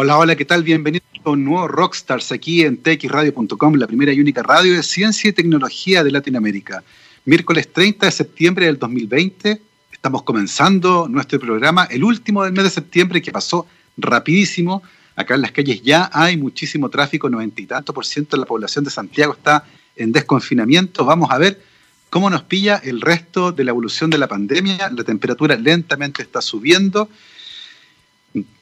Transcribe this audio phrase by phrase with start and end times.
[0.00, 0.62] Hola, hola, ¿qué tal?
[0.62, 5.28] Bienvenidos a un nuevo Rockstars aquí en txradio.com, la primera y única radio de ciencia
[5.28, 6.84] y tecnología de Latinoamérica.
[7.24, 12.70] Miércoles 30 de septiembre del 2020, estamos comenzando nuestro programa, el último del mes de
[12.70, 13.66] septiembre que pasó
[13.96, 14.84] rapidísimo.
[15.16, 18.46] Acá en las calles ya hay muchísimo tráfico, noventa y tanto por ciento de la
[18.46, 19.64] población de Santiago está
[19.96, 21.04] en desconfinamiento.
[21.04, 21.60] Vamos a ver
[22.08, 24.90] cómo nos pilla el resto de la evolución de la pandemia.
[24.90, 27.08] La temperatura lentamente está subiendo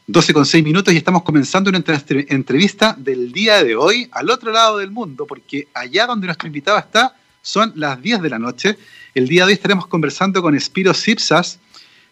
[0.09, 1.83] 12 con 6 minutos y estamos comenzando una
[2.29, 6.79] entrevista del día de hoy al otro lado del mundo, porque allá donde nuestro invitado
[6.79, 8.79] está son las 10 de la noche.
[9.17, 11.59] El día de hoy estaremos conversando con Spiro Sipsas,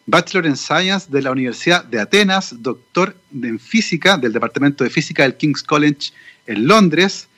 [0.06, 5.22] Bachelor en Science de la Universidad de Atenas, doctor en Física del Departamento de Física
[5.22, 6.10] del King's College
[6.48, 7.28] en Londres.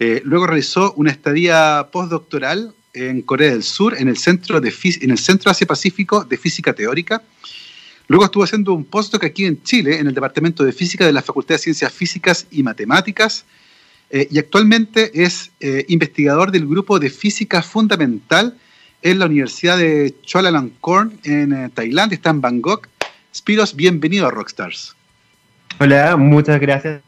[0.00, 5.12] Eh, luego realizó una estadía postdoctoral en Corea del Sur en el Centro, de, en
[5.12, 7.22] el Centro Asia-Pacífico de Física Teórica
[8.10, 11.22] Luego estuvo haciendo un postdoc aquí en Chile, en el Departamento de Física de la
[11.22, 13.44] Facultad de Ciencias Físicas y Matemáticas,
[14.10, 18.56] eh, y actualmente es eh, investigador del grupo de Física Fundamental
[19.02, 22.88] en la Universidad de Chulalongkorn en eh, Tailandia, está en Bangkok.
[23.32, 24.96] Spiros, bienvenido a Rockstars.
[25.78, 27.02] Hola, muchas gracias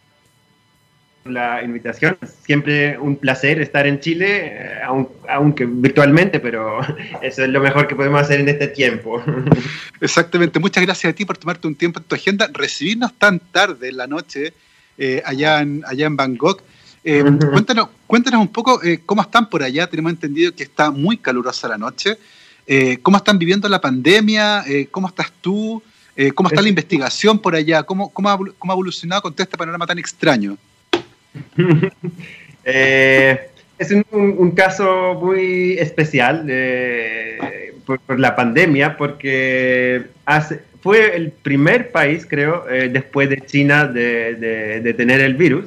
[1.24, 2.18] la invitación.
[2.44, 4.80] Siempre un placer estar en Chile, eh,
[5.28, 6.80] aunque virtualmente, pero
[7.22, 9.22] eso es lo mejor que podemos hacer en este tiempo.
[10.00, 10.58] Exactamente.
[10.58, 13.96] Muchas gracias a ti por tomarte un tiempo en tu agenda, recibirnos tan tarde en
[13.96, 14.52] la noche
[14.98, 16.62] eh, allá, en, allá en Bangkok.
[17.04, 19.88] Eh, cuéntanos, cuéntanos un poco cómo están por allá.
[19.88, 22.16] Tenemos entendido que está muy calurosa la noche.
[23.02, 24.64] ¿Cómo están viviendo la pandemia?
[24.92, 25.82] ¿Cómo estás tú?
[26.34, 27.82] ¿Cómo está la investigación por allá?
[27.82, 30.56] ¿Cómo, cómo, ha, ¿Cómo ha evolucionado con todo este panorama tan extraño?
[32.64, 36.47] Eh, es un, caso muy especial
[37.84, 40.06] por, la pandemia porque
[40.83, 45.66] fue el primer país, creo, eh, después de China de, tener el virus,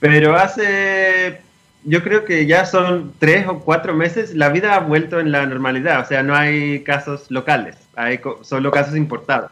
[0.00, 1.40] pero hace,
[1.84, 5.46] yo creo que ya son tres o cuatro meses, la vida ha vuelto en la
[5.46, 9.50] normalidad, o sea, no hay casos locales, hay solo casos importados.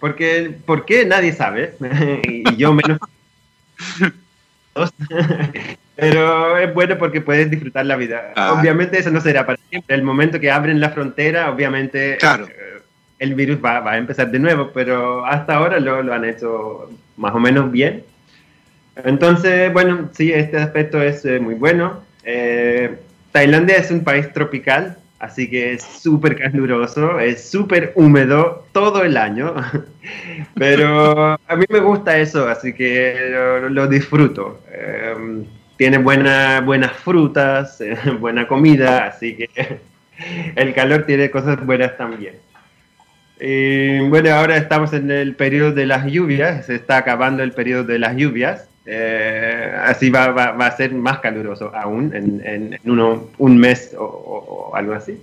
[0.00, 1.04] Porque, ¿Por qué?
[1.04, 1.74] Nadie sabe,
[2.22, 2.98] y yo menos.
[5.96, 8.32] Pero es bueno porque puedes disfrutar la vida.
[8.36, 8.52] Ah.
[8.52, 9.96] Obviamente eso no será para siempre.
[9.96, 12.82] El momento que abren la frontera, obviamente eh,
[13.18, 17.34] el virus va, a empezar de nuevo, pero hasta ahora lo, lo, han hecho más
[17.34, 18.04] o menos bien.
[19.04, 22.02] Entonces, bueno, sí, este aspecto es eh, muy bueno.
[22.22, 22.96] Eh,
[23.32, 29.16] Tailandia es un país tropical, Así que es súper caluroso, es súper húmedo todo el
[29.16, 29.52] año,
[30.54, 34.60] pero a mí me gusta eso, así que lo, disfruto.
[34.72, 35.44] Em,
[35.76, 37.82] tiene buena, buenas frutas,
[38.20, 39.80] buena comida, así que
[40.54, 42.36] el calor tiene cosas buenas también.
[44.10, 47.98] Bueno, ahora estamos en el periodo de las lluvias, se está acabando el periodo de
[47.98, 53.94] las lluvias, eh, así va, va, a ser más caluroso aún en, uno, un mes
[53.98, 55.22] o, algo así.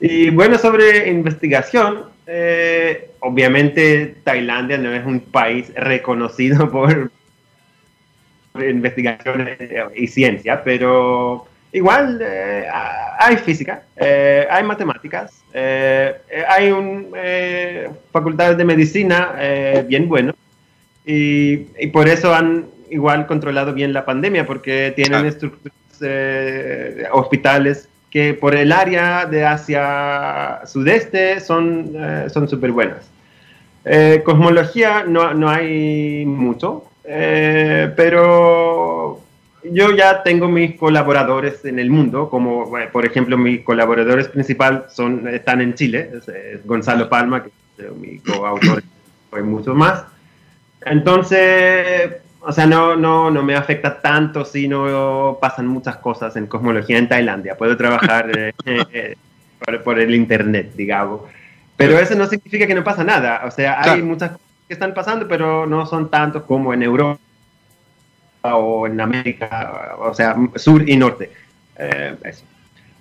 [0.00, 7.12] Y bueno, sobre investigación, eh, obviamente Tailandia no es un país reconocido por
[8.56, 9.50] investigación
[9.94, 12.66] y ciencia, pero igual eh,
[13.20, 13.84] hay física,
[14.50, 15.44] hay matemáticas,
[16.48, 17.14] hay un,
[18.10, 19.32] facultades de medicina
[19.86, 20.34] bien bueno
[21.04, 27.88] y, y, por eso han igual controlado bien la pandemia, porque tienen estructuras, eh, hospitales
[28.10, 33.10] que por el área de Asia Sudeste son eh, son súper buenas.
[33.84, 39.20] Eh, cosmología no, no, hay mucho, pero
[39.64, 45.28] yo ya tengo mis colaboradores en el mundo, como por ejemplo mis colaboradores principales son,
[45.28, 48.82] están en Chile, es, Gonzalo Palma, que es mi coautor,
[49.38, 50.04] y muchos más.
[50.86, 56.46] Entonces, o sea, no, no, no me afecta tanto si no pasan muchas cosas en
[56.46, 57.56] cosmología en Tailandia.
[57.56, 59.16] Puedo trabajar eh, eh,
[59.82, 61.22] por, el internet, digamos.
[61.76, 63.42] Pero eso no significa que no pasa nada.
[63.46, 67.18] O sea, hay muchas cosas que están pasando, pero no son tantos como en Europa
[68.42, 71.30] o en América, o sea, sur y norte.
[71.76, 72.44] Eh, eso.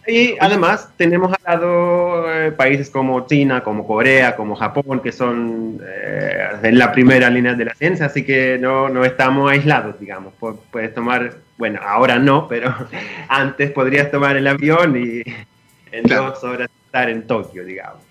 [0.06, 5.80] Y además tenemos al lado eh, países como China, como Corea, como Japón, que son
[5.86, 10.34] eh, en la primera línea de la ciencia, así que no, no estamos aislados, digamos.
[10.72, 12.76] Puedes tomar, bueno, ahora no, pero
[13.30, 15.24] antes podrías tomar el avión y
[15.92, 18.04] en dos horas estar en Tokio, digamos.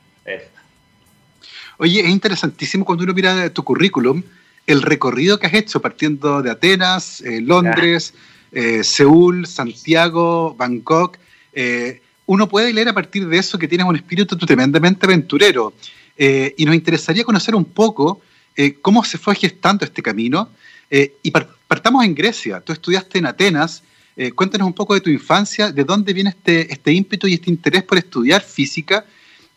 [1.76, 4.22] Oye, es interesantísimo cuando uno mira tu currículum,
[4.66, 8.14] el recorrido que has hecho partiendo de Atenas, eh, Londres,
[8.82, 11.16] Seúl, Santiago, Bangkok
[11.52, 15.72] eh, uno puede leer a partir de eso que tienes un espíritu tremendamente aventurero.
[16.16, 18.20] Eh, y nos interesaría conocer un poco
[18.56, 20.48] eh, cómo se fue gestando este camino.
[21.22, 22.60] Y partamos en Grecia.
[22.60, 23.82] Tú estudiaste en Atenas.
[24.34, 27.82] cuéntanos un poco de tu infancia, de dónde viene este, este ímpetu y este interés
[27.82, 29.06] por estudiar física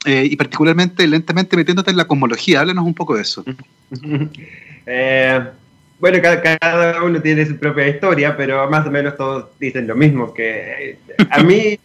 [0.05, 2.61] y particularmente lentamente metiéndote en la cosmología.
[2.61, 3.43] Háblanos un poco de eso.
[5.99, 10.33] bueno, cada, uno tiene su propia historia, pero más o menos todos dicen lo mismo,
[10.33, 10.99] que
[11.29, 11.77] a mí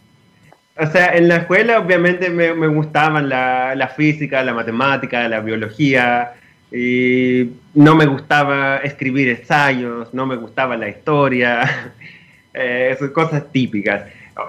[0.81, 5.39] o sea, en la escuela obviamente me, me gustaban la, la, física, la matemática, la
[5.39, 6.33] biología,
[6.71, 11.93] y no me gustaba escribir ensayos, no me gustaba la historia,
[12.53, 14.03] eh, esas cosas típicas.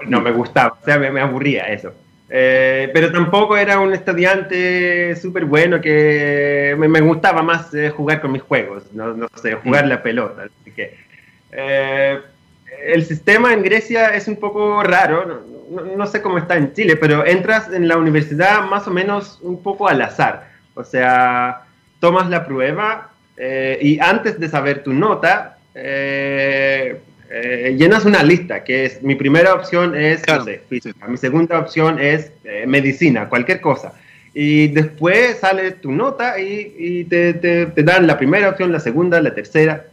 [0.07, 1.93] No me gustaba, o sea, me, me aburría eso.
[2.29, 8.21] Eh, pero tampoco era un estudiante súper bueno que me, me, gustaba más eh, jugar
[8.21, 9.89] con mis juegos, no, no sé, jugar mm.
[9.89, 10.45] la pelota.
[10.45, 10.97] Así que,
[11.51, 12.19] eh,
[12.85, 17.25] el sistema en Grecia es un poco raro, no, sé cómo está en Chile, pero
[17.25, 20.49] entras en la universidad más o menos un poco al azar.
[20.75, 21.63] O sea,
[21.99, 26.99] tomas la prueba eh, y antes de saber tu nota, eh,
[27.29, 30.23] eh, llenas una lista, que es, mi primera opción es
[30.69, 32.31] física, mi segunda opción es
[32.67, 33.93] medicina, cualquier cosa.
[34.35, 39.33] Y después sale tu nota y, te, te dan la primera opción, la segunda, la
[39.33, 39.85] tercera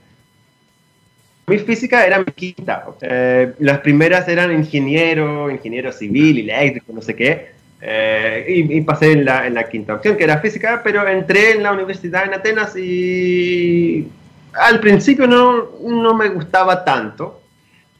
[1.50, 2.87] mi física era mi quinta.
[3.00, 7.50] Eh, las primeras eran ingeniero, ingeniero civil, eléctrico, no sé qué.
[7.82, 11.62] Eh, y, pasé en la, en la, quinta opción, que era física, pero entré en
[11.62, 14.06] la universidad en Atenas y
[14.52, 17.43] al principio no, no me gustaba tanto.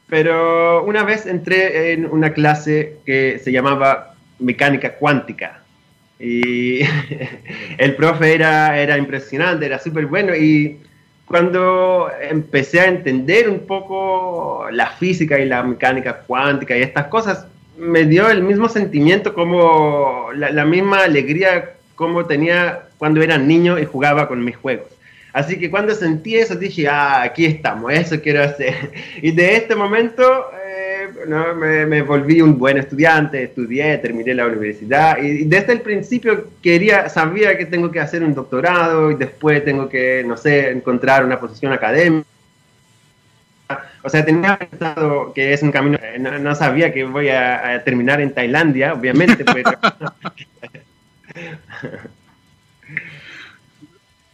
[0.07, 5.61] Pero una vez entré en una clase que se llamaba mecánica cuántica.
[6.19, 6.81] Y
[7.77, 10.79] el profe era, era impresionante, era súper bueno y
[11.31, 17.47] cuando empecé a entender un poco la física y la mecánica cuántica y estas cosas,
[17.77, 23.85] me dio el mismo sentimiento como la, misma alegría como tenía cuando era niño y
[23.85, 24.87] jugaba con mis juegos.
[25.33, 28.91] Así que cuando sentí eso dije, ah, aquí estamos, eso quiero hacer.
[29.21, 30.51] Y de este momento
[31.27, 31.55] ¿no?
[31.55, 37.57] me, volví un buen estudiante, estudié, terminé la universidad y, desde el principio quería, sabía
[37.57, 41.73] que tengo que hacer un doctorado y después tengo que, no sé, encontrar una posición
[41.73, 42.27] académica.
[44.03, 48.33] O sea, tenía pensado que es un camino, no, sabía que voy a, terminar en
[48.33, 49.71] Tailandia, obviamente, pero...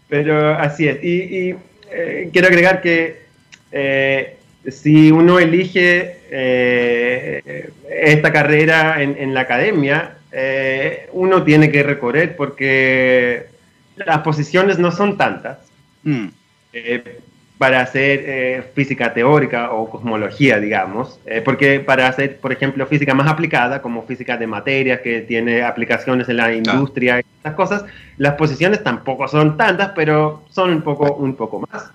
[0.09, 1.03] pero así es.
[1.03, 1.55] Y,
[1.91, 3.27] eh, quiero agregar que
[3.71, 4.37] eh,
[4.69, 13.47] si uno elige eh, esta carrera en, la academia, eh, uno tiene que recorrer porque
[13.95, 15.59] las posiciones no son tantas
[16.03, 16.27] mm.
[16.73, 17.19] eh,
[17.57, 23.81] para hacer física teórica o cosmología, digamos, porque para hacer, por ejemplo, física más aplicada,
[23.81, 27.85] como física de materias, que tiene aplicaciones en la industria y estas cosas,
[28.17, 31.91] las posiciones tampoco son tantas, pero son un poco, un poco más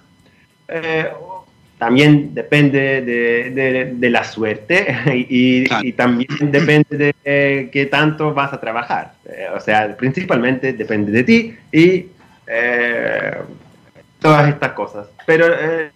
[1.82, 4.86] también depende de, la suerte
[5.28, 9.14] y, también depende de qué tanto vas a trabajar.
[9.26, 12.06] Eh, o sea, principalmente depende de ti y
[12.46, 13.36] eh,
[14.20, 15.08] todas estas cosas.
[15.26, 15.90] Pero eh,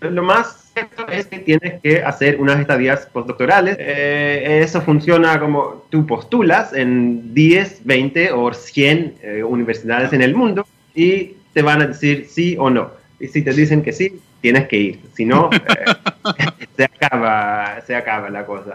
[0.00, 3.76] lo más cierto es que tienes que hacer unas estadías postdoctorales.
[3.78, 11.36] eso funciona como tú postulas en 10, 20 o 100 universidades en el mundo y
[11.52, 13.01] te van a decir sí o no.
[13.22, 15.00] Y si te dicen que sí, tienes que ir.
[15.16, 18.74] Si no, eh, se, acaba, se acaba la cosa.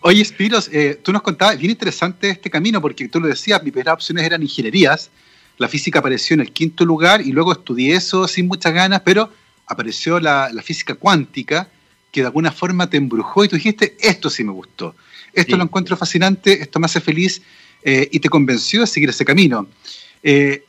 [0.00, 3.70] Oye, Spiros, eh, tú nos contabas, bien interesante este camino, porque tú lo decías, mis
[3.70, 5.10] primeras opciones eran ingenierías,
[5.58, 9.30] la física apareció en el quinto lugar y luego estudié eso sin muchas ganas, pero
[9.66, 11.68] apareció la, física cuántica,
[12.10, 14.94] que de alguna forma te embrujó y tú dijiste, esto sí me gustó,
[15.34, 17.42] esto lo encuentro fascinante, esto me hace feliz
[17.82, 19.68] eh, y te convenció de seguir ese camino.
[20.22, 20.64] Eh,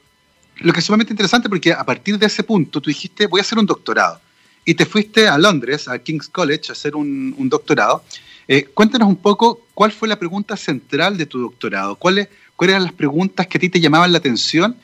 [0.61, 3.43] lo que es sumamente interesante porque a partir de ese punto tú dijiste, voy a
[3.43, 4.19] hacer un doctorado.
[4.63, 8.03] Y te fuiste a Londres, a King's College, a hacer un, doctorado.
[8.47, 12.83] Eh, cuéntanos un poco cuál fue la pregunta central de tu doctorado, cuáles, cuáles eran
[12.83, 14.75] las preguntas que a ti te llamaban la atención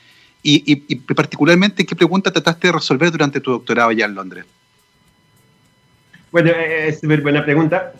[0.42, 0.74] y,
[1.14, 4.44] particularmente qué pregunta trataste de resolver durante tu doctorado allá en Londres.
[6.30, 7.92] Bueno, es súper buena pregunta,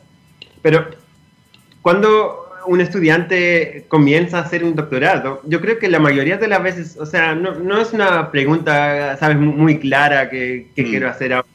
[0.62, 0.88] pero
[1.82, 6.62] cuando un estudiante comienza a hacer un doctorado, yo creo que la mayoría de las
[6.62, 10.86] veces, o sea, no, no es una pregunta, sabes, muy clara que, que mm.
[10.86, 11.48] quiero hacer ahora.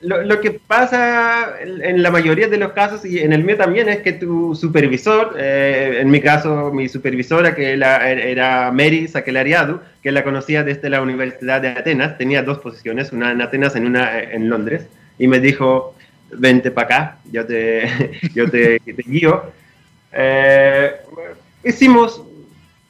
[0.00, 3.88] Lo, lo, que pasa en la mayoría de los casos, y en el mío también,
[3.88, 9.80] es que tu supervisor, eh, en mi caso, mi supervisora, que era, era Mary Sakelariadu,
[10.02, 13.78] que la conocía desde la Universidad de Atenas, tenía dos posiciones, una en Atenas y
[13.78, 14.86] una en Londres,
[15.18, 15.94] y me dijo,
[16.32, 17.88] vente para acá, yo te,
[18.34, 19.63] yo te, te guío.
[20.14, 20.92] Eh,
[21.64, 22.22] hicimos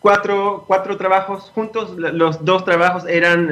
[0.00, 1.96] cuatro, cuatro trabajos juntos.
[1.96, 3.48] Los dos trabajos eran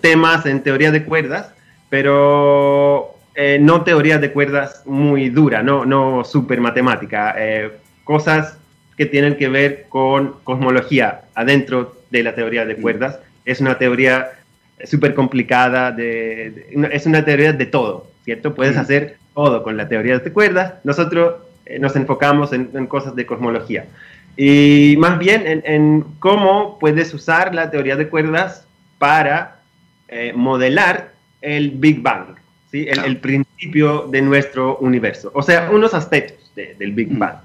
[0.00, 1.52] temas en teoría de cuerdas,
[1.90, 3.14] pero
[3.60, 7.36] no teoría de cuerdas muy dura, no, no super matemática,
[8.04, 8.56] cosas
[8.96, 13.20] que tienen que ver con cosmología adentro de la teoría de cuerdas.
[13.44, 14.32] Es una teoría
[14.84, 18.54] súper complicada, de, es una teoría de todo, ¿cierto?
[18.54, 20.74] Puedes hacer todo con la teoría de cuerdas.
[20.84, 21.47] Nosotros eh,
[21.80, 23.86] nos enfocamos en, cosas de cosmología.
[24.36, 28.66] Y más bien en, cómo puedes usar la teoría de cuerdas
[28.98, 29.60] para
[30.08, 32.36] eh, modelar el Big Bang,
[32.70, 32.86] ¿sí?
[32.88, 35.30] El, principio de nuestro universo.
[35.34, 37.36] O sea, unos aspectos del Big Bang.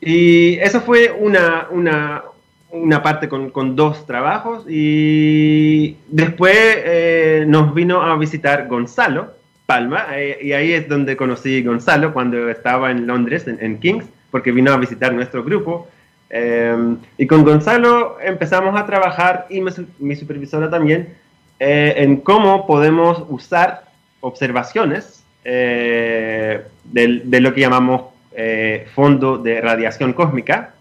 [0.00, 2.22] Y eso fue una, una,
[2.70, 10.06] una parte con, con, dos trabajos y después eh, nos vino a visitar Gonzalo Palma
[10.16, 14.52] eh, y ahí es donde conocí a Gonzalo cuando estaba en Londres, en, King's, porque
[14.52, 15.88] vino a visitar nuestro grupo.
[16.30, 19.60] Eh, y con Gonzalo empezamos a trabajar y
[19.98, 21.14] mi, supervisora también
[21.58, 23.84] en cómo podemos usar
[24.20, 30.72] observaciones de, de, lo que llamamos eh, fondo de radiación cósmica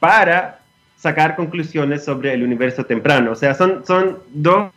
[0.00, 0.58] para
[0.96, 3.30] sacar conclusiones sobre el universo temprano.
[3.30, 4.72] O sea, son, son dos,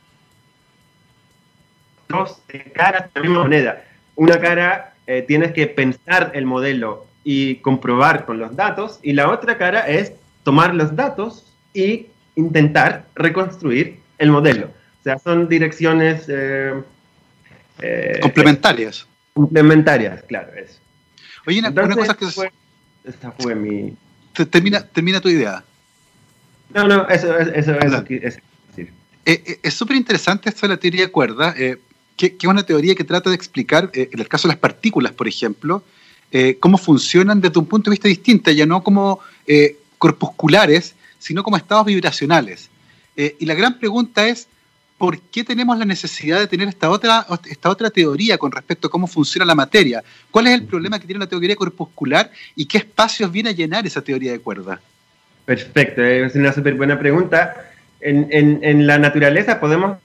[2.09, 2.41] dos
[2.73, 3.83] caras de la misma moneda.
[4.15, 9.29] Una cara eh, tienes que pensar el modelo y comprobar con los datos y la
[9.29, 10.13] otra cara es
[10.43, 14.67] tomar los datos y intentar reconstruir el modelo.
[14.99, 16.73] O sea, son direcciones eh,
[18.21, 19.07] complementarias.
[19.33, 20.79] Complementarias, claro, eso.
[21.47, 22.25] Oye, una, cosa que...
[23.05, 23.95] esta fue mi...
[24.49, 25.63] Termina, termina tu idea.
[26.73, 27.91] No, no, eso, eso, eso, es
[28.67, 28.93] decir.
[29.25, 31.77] Eh, eh, es súper interesante esto de la teoría de cuerda, eh,
[32.19, 35.27] que, es una teoría que trata de explicar, en el caso de las partículas, por
[35.27, 35.83] ejemplo,
[36.59, 39.21] cómo funcionan desde un punto de vista distinto, ya no como
[39.97, 42.69] corpusculares, sino como estados vibracionales.
[43.15, 44.47] y la gran pregunta es,
[44.99, 48.91] ¿por qué tenemos la necesidad de tener esta otra, esta otra teoría con respecto a
[48.91, 50.03] cómo funciona la materia?
[50.29, 53.87] ¿Cuál es el problema que tiene la teoría corpuscular y qué espacios viene a llenar
[53.87, 54.81] esa teoría de cuerda?
[55.45, 57.71] Perfecto, es una súper buena pregunta.
[58.01, 59.97] En, la naturaleza podemos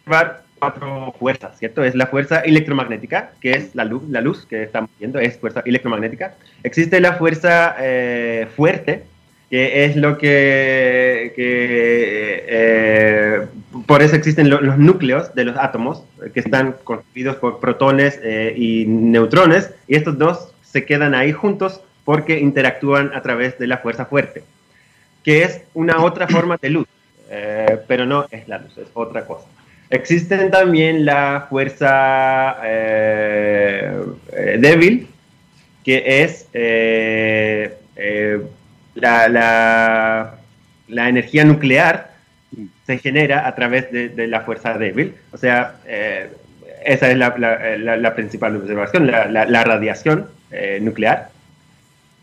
[0.00, 1.82] observar cuatro fuerzas, ¿cierto?
[1.82, 5.60] Es la fuerza electromagnética, que es la luz, la luz que estamos viendo, es fuerza
[5.66, 6.36] electromagnética.
[6.62, 9.02] Existe la fuerza eh, fuerte,
[9.50, 13.46] que es lo que, eh,
[13.88, 18.86] por eso existen los núcleos de los átomos, que están constituidos por protones eh, y
[18.86, 24.06] neutrones, y estos dos se quedan ahí juntos porque interactúan a través de la fuerza
[24.06, 24.44] fuerte,
[25.24, 26.86] que es una otra forma de luz,
[27.30, 29.48] eh, pero no es la luz, es otra cosa.
[29.92, 32.56] Existen también la fuerza
[34.58, 35.06] débil,
[35.84, 36.46] que es
[38.94, 39.28] la,
[40.88, 42.12] la, energía nuclear
[42.86, 45.14] se genera a través de, la fuerza débil.
[45.32, 46.28] O sea, eh,
[46.84, 47.36] esa es la,
[47.96, 51.30] la, principal observación, la, radiación eh, nuclear.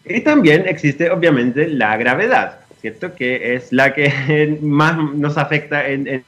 [0.06, 3.16] Y también existe, obviamente, la gravedad, ¿cierto?
[3.16, 6.24] Que es la que más nos afecta en,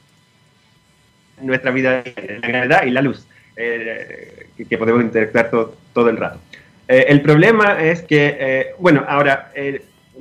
[1.40, 2.02] nuestra vida,
[2.40, 5.50] la gravedad y la luz, eh, que, podemos interactuar
[5.92, 6.38] todo, el rato.
[6.88, 9.52] el problema es que, bueno, ahora,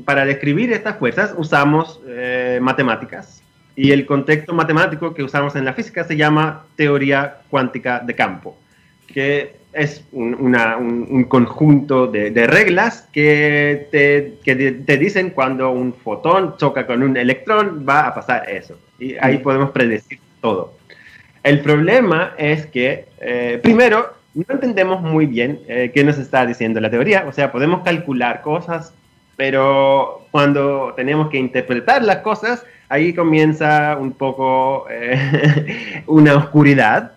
[0.05, 3.41] para describir estas fuerzas usamos eh, matemáticas
[3.75, 8.57] y el contexto matemático que usamos en la física se llama teoría cuántica de campo,
[9.07, 17.01] que es un, conjunto de, reglas que, te, te, dicen cuando un fotón choca con
[17.01, 18.77] un electrón va a pasar eso.
[18.99, 19.41] Y ahí mm.
[19.41, 20.73] podemos predecir todo.
[21.43, 26.79] El problema es que, eh, primero, no entendemos muy bien eh, qué nos está diciendo
[26.79, 28.93] la teoría, o sea, podemos calcular cosas,
[29.35, 37.13] pero cuando tenemos que interpretar las cosas, ahí comienza un poco eh, una oscuridad.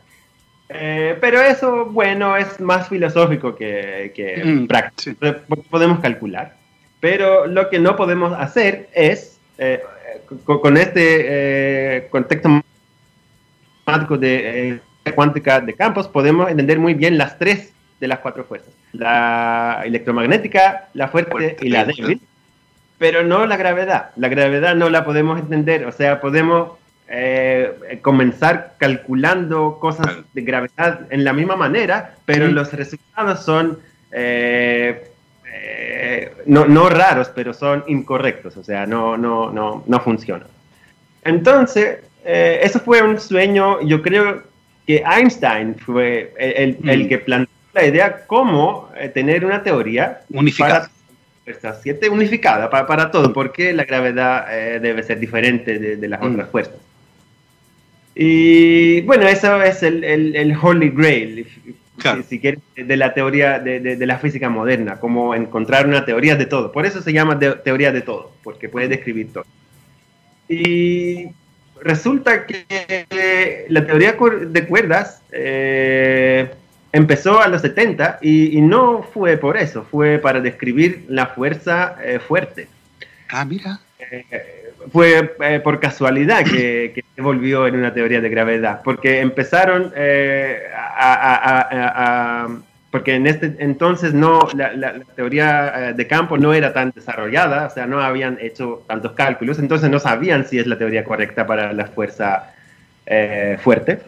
[0.69, 5.27] Eh, pero eso, bueno, es más filosófico que, mm, práctico.
[5.71, 6.57] Podemos calcular.
[6.99, 9.39] Pero lo que no podemos hacer es,
[10.47, 12.63] con, este contexto
[13.87, 14.81] matemático de
[15.15, 18.73] cuántica de campos, podemos entender muy bien las tres de las cuatro fuerzas.
[18.93, 22.21] La electromagnética, la fuerte y la débil,
[22.99, 24.11] pero no la gravedad.
[24.17, 26.73] La gravedad no la podemos entender, o sea, podemos
[27.09, 33.79] eh, comenzar calculando cosas de gravedad en la misma manera, pero los resultados son
[34.13, 35.11] eh,
[35.53, 40.49] eh, no, no, raros, pero son incorrectos, o sea, no, no, no, no funcionan.
[41.25, 44.43] Entonces, eso fue un sueño, yo creo
[44.87, 47.09] que Einstein fue el, el, mm.
[47.09, 50.91] que planteó la idea cómo eh, tener una teoría unificada.
[51.45, 56.21] fuerzas 7 unificada para, para, todo, porque la gravedad eh, debe ser diferente de, las
[56.21, 56.25] mm.
[56.25, 56.77] otras fuerzas.
[58.15, 61.49] Y bueno, eso es el, el, Holy Grail,
[62.29, 66.47] si, quieres, de la teoría de, de, la física moderna, como encontrar una teoría de
[66.47, 66.71] todo.
[66.71, 69.45] Por eso se llama teoría de todo, porque puede describir todo.
[70.49, 71.27] Y
[71.81, 74.17] resulta que la teoría
[74.47, 76.51] de cuerdas eh,
[76.95, 82.21] empezó a los 70 y, no fue por eso, fue para describir la fuerza eh,
[82.21, 82.69] fuerte.
[83.31, 83.81] Ah, mira.
[83.99, 89.93] Eh, fue eh, por casualidad que, se volvió en una teoría de gravedad, porque empezaron
[90.77, 92.49] a,
[92.95, 97.87] porque en este entonces no la, teoría de campo no era tan desarrollada, o sea,
[97.87, 101.87] no habían hecho tantos cálculos, entonces no sabían si es la teoría correcta para la
[101.87, 102.55] fuerza
[103.59, 103.99] fuerte.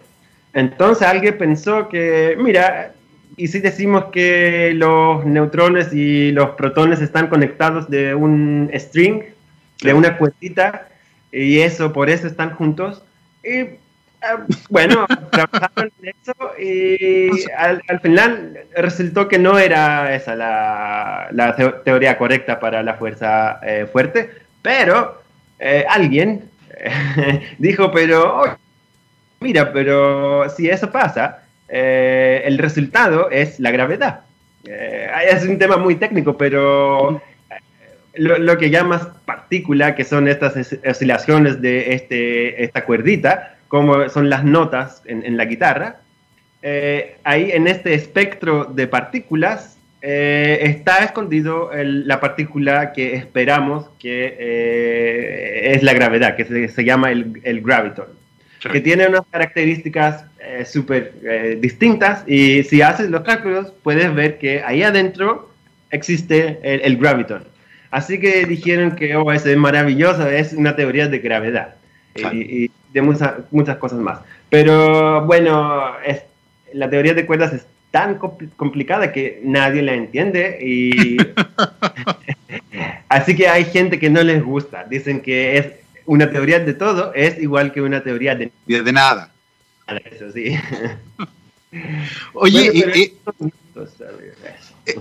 [0.53, 2.93] Entonces alguien pensó que, mira,
[3.37, 9.25] y si decimos que los neutrones y los protones están conectados de un string,
[9.83, 10.91] de una cuentita,
[11.33, 13.03] y eso, por eso están juntos.
[13.43, 13.81] Y
[14.69, 22.61] bueno, trabajaron en eso y al, final resultó que no era esa la, teoría correcta
[22.61, 24.31] para la fuerza eh, fuerte,
[24.63, 25.23] pero
[25.59, 26.51] eh, alguien
[27.59, 28.59] dijo, pero
[29.41, 34.21] mira, pero si eso pasa, eh, el resultado es la gravedad.
[34.65, 37.23] Es un tema muy técnico, pero
[38.17, 40.55] lo, que llamas partícula, que son estas
[40.85, 45.97] oscilaciones de este, esta cuerdita, como son las notas en, la guitarra,
[47.25, 55.93] ahí en este espectro de partículas está escondido la partícula que esperamos que es la
[55.95, 58.07] gravedad, que se, llama el, el graviton
[58.73, 64.39] que tiene unas características eh, súper eh, distintas y si haces los cálculos puedes ver
[64.39, 65.51] que ahí adentro
[65.91, 67.45] existe el, graviton.
[67.91, 71.77] Así que dijeron que oh, eso es maravilloso, es una teoría de gravedad.
[72.33, 74.21] Y, de muchas, muchas cosas más.
[74.49, 76.23] Pero bueno, es,
[76.73, 78.19] la teoría de cuerdas es tan
[78.57, 81.19] complicada que nadie la entiende y
[83.11, 85.67] así que hay gente que no les gusta, dicen que es
[86.07, 89.31] una teoría de todo es igual que una teoría de, de nada.
[90.11, 90.59] Eso sí.
[92.33, 93.13] Oye,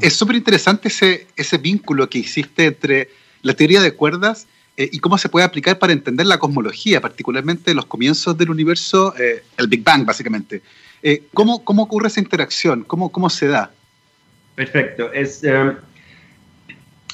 [0.01, 3.08] es súper interesante ese, ese vínculo que hiciste entre
[3.41, 7.73] la teoría de cuerdas eh, y cómo se puede aplicar para entender la cosmología, particularmente
[7.73, 10.61] los comienzos del universo, eh, el Big Bang, básicamente.
[11.03, 12.83] Eh, ¿cómo, ¿cómo, ocurre esa interacción?
[12.83, 13.71] ¿Cómo, cómo se da?
[14.55, 15.11] Perfecto.
[15.13, 15.41] Es,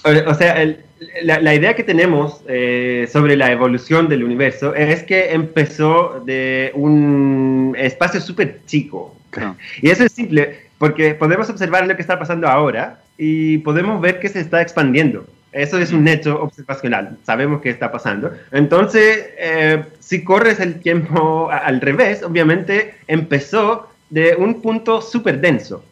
[0.04, 0.84] o sea, el,
[1.24, 7.76] la, idea que tenemos eh, sobre la evolución del universo es que empezó de un
[7.78, 9.16] espacio súper chico.
[9.82, 14.20] Y eso es simple, porque podemos observar lo que está pasando ahora y podemos ver
[14.20, 15.26] que se está expandiendo.
[15.52, 18.32] Eso es un hecho observacional, sabemos qué está pasando.
[18.52, 25.84] Entonces, eh, si corres el tiempo al revés, obviamente empezó de un punto súper denso.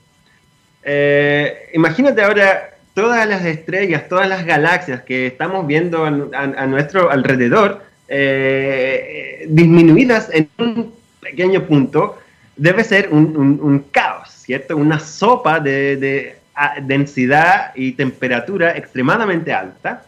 [0.83, 7.83] Eh, imagínate ahora todas las estrellas, todas las galaxias que estamos viendo a, nuestro alrededor,
[8.07, 12.17] eh, disminuidas en un pequeño punto,
[12.55, 14.75] debe ser un, caos, ¿cierto?
[14.75, 16.35] Una sopa de,
[16.83, 20.03] densidad y temperatura extremadamente alta.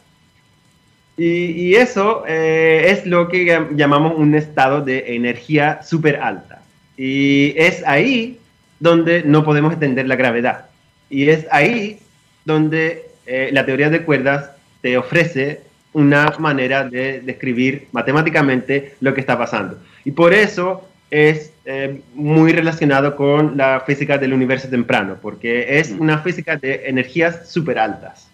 [1.17, 6.61] Y, eso eh, es lo que llamamos un estado de energía súper alta.
[6.97, 8.39] Y es ahí
[8.79, 10.65] donde no podemos entender la gravedad.
[11.09, 11.99] Y es ahí
[12.45, 15.61] donde eh, la teoría de cuerdas te ofrece
[15.93, 19.77] una manera de describir matemáticamente lo que está pasando.
[20.05, 25.91] Y por eso es eh, muy relacionado con la física del universo temprano, porque es
[25.91, 28.29] una física de energías súper altas.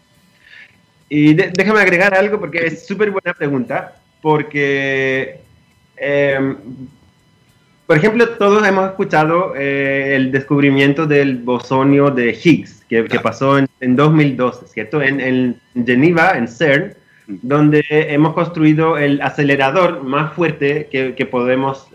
[1.10, 5.40] Y déjame agregar algo porque es súper buena pregunta, porque
[5.96, 6.58] em,
[7.88, 13.96] por ejemplo, todos hemos escuchado eh, el descubrimiento del bosonio de Higgs, que, pasó en,
[13.96, 15.02] 2012, ¿cierto?
[15.02, 16.94] En, en, Geneva, en CERN,
[17.28, 21.88] donde hemos construido el acelerador más fuerte que, podemos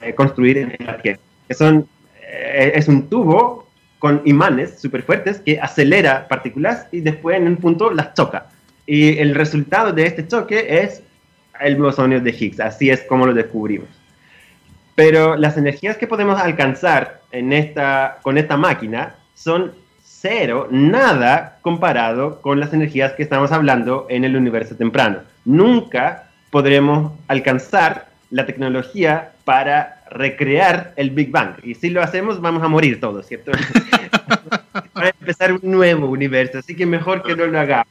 [0.00, 1.20] eh, construir en la Tierra.
[1.50, 1.86] Son,
[2.20, 3.66] eh, es un tubo
[3.98, 8.46] con imanes súper fuertes que acelera partículas y después en un punto las choca.
[8.86, 11.02] Y el resultado de este choque es
[11.60, 12.60] el bosonio de Higgs.
[12.60, 13.88] Así es como lo descubrimos.
[14.94, 22.40] Pero las energías que podemos alcanzar en esta, con esta máquina son cero, nada comparado
[22.40, 25.20] con las energías que estamos hablando en el universo temprano.
[25.44, 31.56] Nunca podremos alcanzar la tecnología para recrear el Big Bang.
[31.62, 33.52] Y si lo hacemos, vamos a morir todos, ¿cierto?
[34.94, 37.86] a empezar un nuevo universo, así que mejor que no lo hagamos.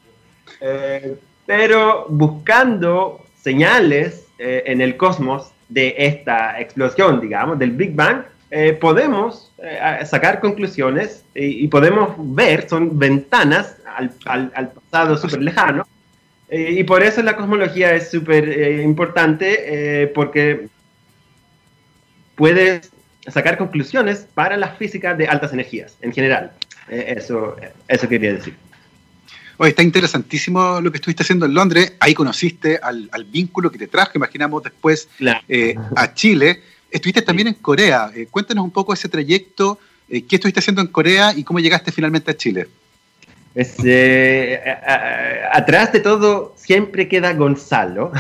[0.62, 8.24] Eh, pero buscando señales eh, en el cosmos de esta explosión, digamos, del Big Bang,
[8.52, 9.52] eh, podemos
[10.06, 14.12] sacar conclusiones y, podemos ver, son ventanas al,
[14.54, 15.86] al pasado súper lejano,
[16.58, 20.68] y por eso la cosmología es súper importante, porque
[22.36, 22.92] puedes
[23.28, 26.52] sacar conclusiones para la física de altas energías en general.
[26.90, 27.56] Eh, eso,
[27.88, 28.56] eso quería decir.
[29.58, 31.94] Oye, está interesantísimo lo que estuviste haciendo en Londres.
[32.00, 35.08] Ahí conociste al, vínculo que te trajo, imaginamos después,
[35.48, 36.62] eh, a Chile.
[36.92, 38.12] Estuviste también en Corea.
[38.14, 39.80] Eh, cuéntanos un poco ese trayecto.
[40.08, 42.68] ¿Qué estuviste haciendo en Corea y cómo llegaste finalmente a Chile?
[43.56, 44.62] Este,
[45.50, 48.12] atrás de todo siempre queda Gonzalo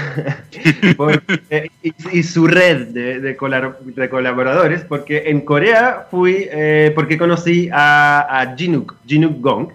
[2.13, 8.95] y, su red de, colaboradores, porque en Corea fui eh, porque conocí a, a Jinuk,
[9.05, 9.67] Jinuk Gong,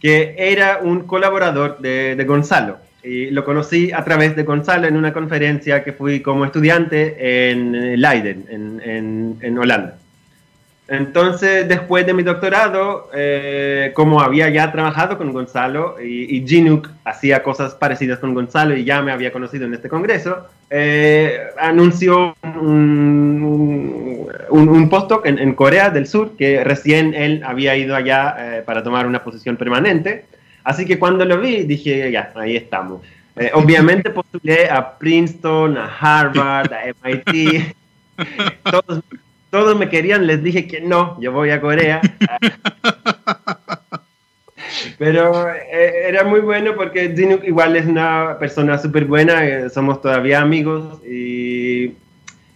[0.00, 2.78] que era un colaborador de, Gonzalo.
[3.02, 8.00] Y lo conocí a través de Gonzalo en una conferencia que fui como estudiante en
[8.00, 9.99] Leiden, en, en Holanda.
[10.90, 16.90] Entonces, después de mi doctorado, eh, como había ya trabajado con Gonzalo y, y Ginuk
[17.04, 22.34] hacía cosas parecidas con Gonzalo y ya me había conocido en este congreso, eh, anunció
[22.42, 28.82] un, un, postdoc en, Corea del Sur que recién él había ido allá eh, para
[28.82, 30.24] tomar una posición permanente.
[30.64, 33.00] Así que cuando lo vi, dije, ya, ahí estamos.
[33.54, 37.76] obviamente postulé a Princeton, a Harvard, a MIT.
[38.64, 39.04] Todos
[39.50, 42.00] todos me querían, les dije que no, yo voy a Corea.
[44.98, 50.00] Pero eh, era muy bueno porque Zinuk igual es una persona súper buena, eh, somos
[50.00, 51.94] todavía amigos y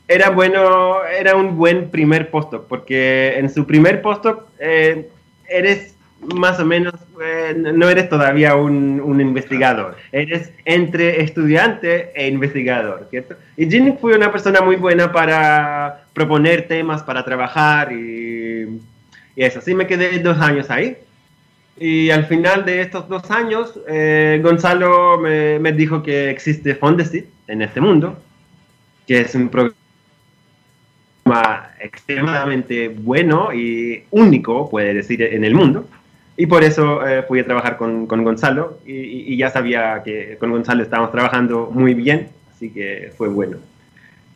[0.07, 5.09] era bueno, era un buen primer postdoc porque en su primer postdoc eh,
[5.49, 5.95] eres
[6.35, 13.07] más o menos, eh, no eres todavía un, un, investigador, eres entre estudiante e investigador,
[13.11, 13.37] ¿cierto?
[13.57, 18.81] Y Ginny fue una persona muy buena para proponer temas, para trabajar y,
[19.37, 19.59] y eso.
[19.59, 20.97] Así me quedé dos años ahí.
[21.77, 27.63] Y al final de estos dos años, eh, Gonzalo me, dijo que existe Fondesit en
[27.63, 28.17] este mundo,
[29.07, 29.75] que es un programa
[31.81, 35.89] extremadamente bueno y único, puede decir, en el mundo
[36.37, 40.51] y por eso eh, fui a trabajar con, con Gonzalo y, ya sabía que con
[40.51, 43.59] Gonzalo estábamos trabajando muy bien, así que fue bueno.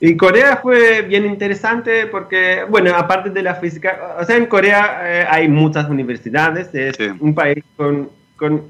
[0.00, 5.00] Y Corea fue bien interesante porque, bueno, aparte de la física, o sea, en Corea
[5.02, 8.64] eh, hay muchas universidades, es un país con, con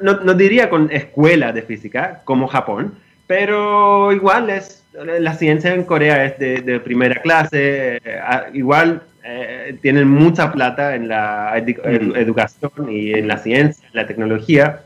[0.00, 2.94] no, no, diría con escuela de física como Japón,
[3.26, 8.20] pero igual es, la ciencia en Corea es de, de primera clase, eh,
[8.52, 14.80] igual eh, tienen mucha plata en la educación y en la ciencia, en la tecnología.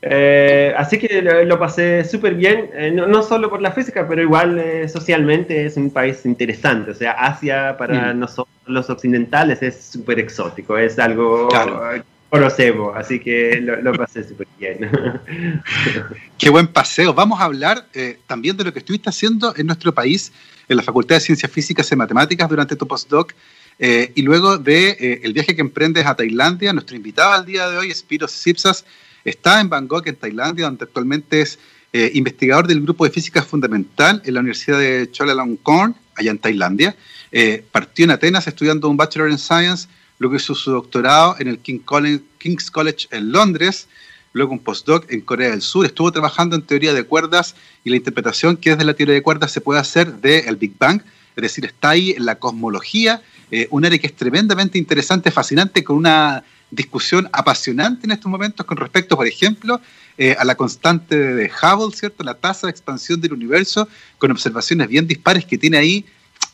[0.00, 4.62] Eh, así que lo, pasé súper bien, eh, no, solo por la física, pero igual
[4.88, 6.92] socialmente es un país interesante.
[6.92, 11.48] O sea, Asia para nosotros los occidentales es súper exótico, es algo
[12.30, 14.90] conocemos, así que lo, pasé súper bien.
[16.38, 17.14] Qué buen paseo.
[17.14, 17.86] Vamos a hablar
[18.26, 20.30] también de lo que estuviste haciendo en nuestro país
[20.68, 23.32] en la Facultad de Ciencias Físicas y Matemáticas durante tu postdoc.
[23.78, 27.68] Eh, y luego de eh, el viaje que emprendes a Tailandia, nuestro invitado al día
[27.68, 28.84] de hoy, Spiros Sipsas,
[29.30, 31.58] está en Bangkok, en Tailandia, donde actualmente es
[31.92, 36.96] eh, investigador del grupo de física fundamental en la Universidad de Chulalongkorn, allá en Tailandia.
[37.72, 39.88] partió en Atenas estudiando un Bachelor in Science,
[40.18, 43.88] luego hizo su doctorado en el King's College en Londres,
[44.32, 45.86] luego un postdoc en Corea del Sur.
[45.86, 49.52] Estuvo trabajando en teoría de cuerdas y la interpretación que desde la teoría de cuerdas
[49.52, 51.02] se puede hacer del Big Bang,
[51.36, 55.84] es decir, está ahí en la cosmología, eh, un área que es tremendamente interesante, fascinante,
[55.84, 59.80] con una discusión apasionante en estos momentos con respecto, por ejemplo,
[60.16, 62.24] eh, a la constante de Hubble, ¿cierto?
[62.24, 66.04] La tasa de expansión del universo, con observaciones bien dispares que tiene ahí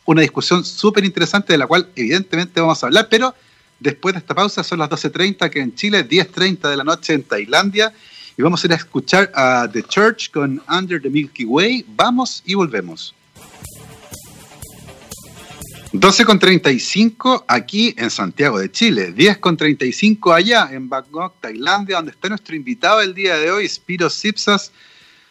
[0.04, 3.34] una discusión súper interesante de la cual evidentemente vamos a hablar, pero
[3.80, 7.22] Después de esta pausa son las 12.30 que en Chile, 10.30 de la noche en
[7.22, 7.92] Tailandia.
[8.36, 11.84] Y vamos a ir a escuchar a The Church con Under the Milky Way.
[11.88, 13.14] Vamos y volvemos.
[15.94, 23.00] 12.35 aquí en Santiago de Chile, 10.35 allá en Bangkok, Tailandia, donde está nuestro invitado
[23.00, 24.72] el día de hoy, Spiro Sipsas,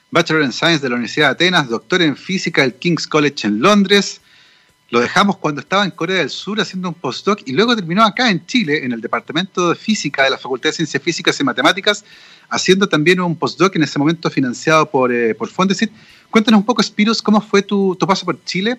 [0.09, 3.59] Bachelor in Science de la Universidad de Atenas, doctor en Física del King's College en
[3.59, 4.21] Londres,
[4.93, 8.29] lo dejamos cuando estaba en Corea del Sur haciendo un postdoc y luego terminó acá
[8.29, 12.05] en Chile, en el Departamento de Física de la Facultad de Ciencias Físicas y Matemáticas,
[12.47, 15.91] haciendo también un postdoc en ese momento financiado por, eh, por Fondesit.
[16.29, 18.77] Cuéntanos un poco, Spiros, cómo fue tu, paso por Chile,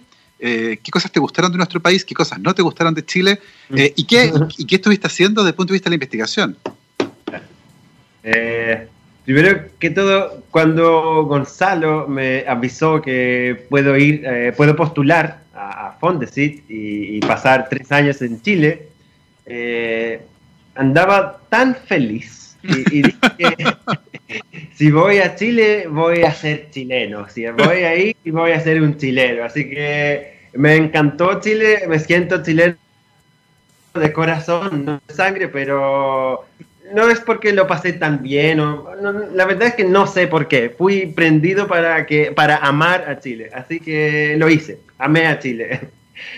[0.82, 4.04] qué cosas te gustaron de nuestro país, qué cosas no te gustaron de Chile y,
[4.04, 6.56] qué, y, qué estuviste haciendo desde el punto de vista de la investigación.
[9.24, 14.22] primero que todo, cuando Gonzalo me avisó que puedo ir,
[14.56, 18.88] puedo postular a, a Fondesit y, y, pasar tres años en Chile,
[20.74, 23.16] andaba tan feliz y, dije
[24.74, 28.96] si voy a Chile voy a ser chileno, si voy ahí voy a ser un
[28.96, 32.76] chileno, así que me encantó Chile, me siento chileno
[33.94, 36.46] de corazón, no de sangre, pero
[36.92, 40.70] no es porque lo pasé tan bien, la verdad es que no sé por qué,
[40.70, 45.80] fui prendido para, que, para amar a Chile, así que lo hice, amé a Chile.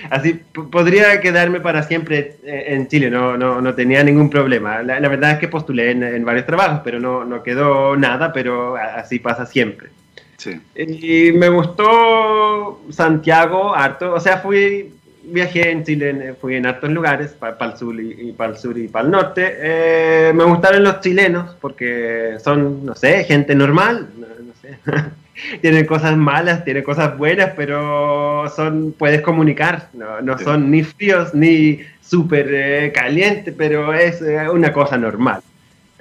[0.09, 0.41] Así
[0.73, 4.83] podría quedarme para siempre eh, en Chile, no, no, no tenía ningún problema.
[4.83, 9.19] La, verdad es que postulé en, varios trabajos, pero no, no, quedó nada, pero así
[9.19, 9.91] pasa siempre.
[10.37, 10.61] Sí.
[10.75, 14.93] Y me gustó Santiago harto, o sea, fui,
[15.25, 18.89] viajé en Chile, fui en hartos lugares, para el sur y, para el sur y
[18.89, 19.57] para el norte.
[19.59, 24.79] Eh, me gustaron los chilenos porque son, no sé, gente normal, no, no sé.
[25.61, 31.81] tienen cosas malas, tienen cosas buenas, pero son puedes comunicar, no, son ni fríos ni
[32.01, 35.41] súper eh, calientes, pero es eh, una cosa normal.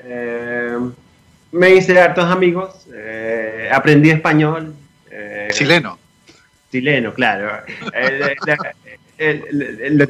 [0.03, 0.77] Eh,
[1.51, 2.87] me hice hartos amigos,
[3.75, 4.73] aprendí español.
[5.51, 5.99] chileno.
[6.71, 7.61] Chileno, claro.
[9.91, 10.07] lo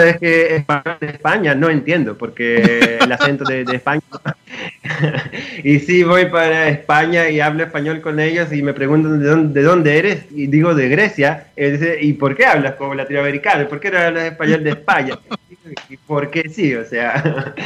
[0.00, 0.64] es que
[1.00, 4.02] de España no entiendo, porque el acento de, España.
[5.64, 9.60] y si voy para España y hablo español con ellos y me preguntan de dónde,
[9.60, 13.68] de dónde eres, y digo de Grecia, y dice, ¿y por qué hablas como latinoamericano?
[13.68, 15.18] ¿Por qué no hablas español de España?
[15.88, 17.54] y porque sí, o sea.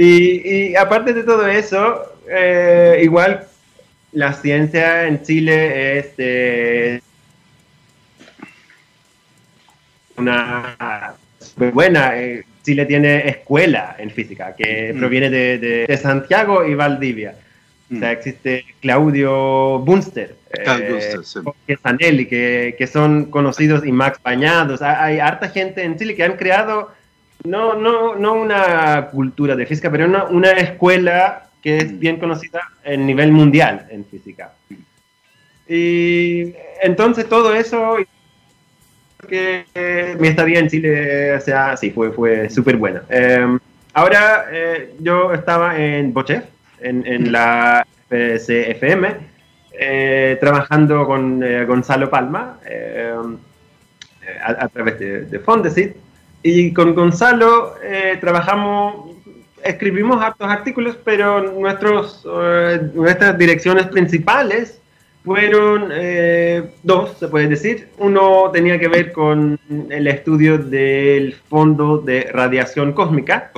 [0.00, 3.46] y, aparte de todo eso, eh, igual
[4.12, 6.16] la ciencia en Chile es.
[6.16, 7.02] de
[10.16, 12.16] una súper buena.
[12.16, 14.98] Eh, Chile tiene escuela en física que mm.
[14.98, 17.34] proviene de, Santiago y Valdivia.
[17.90, 18.12] O sea, mm.
[18.12, 21.18] existe Claudio Bunster, eh,
[22.28, 24.80] que, que, son conocidos y Max Pañados.
[24.82, 26.97] Hay harta gente en Chile que han creado
[27.44, 31.98] no, no, no una cultura de física, pero una, una escuela que es mm.
[31.98, 34.52] bien conocida en nivel mundial en física.
[35.68, 37.96] Y entonces todo eso
[39.28, 39.64] que
[40.18, 43.02] mi estadía en Chile, o sea, sí, fue, fue súper buena.
[43.08, 43.58] Em,
[43.92, 46.44] ahora eh, yo estaba en Bochef,
[46.80, 49.16] en, en la CFM,
[49.72, 53.36] eh, trabajando con eh, Gonzalo Palma em,
[54.42, 55.96] a, través de, de Fondesit.
[56.42, 57.74] Y con Gonzalo
[58.20, 59.16] trabajamos,
[59.64, 62.26] escribimos hartos artículos, pero nuestros,
[62.94, 64.78] nuestras direcciones principales
[65.28, 67.88] fueron eh, dos, se puede decir.
[67.98, 69.58] Uno tenía que ver con
[69.90, 73.52] el estudio del fondo de radiación cósmica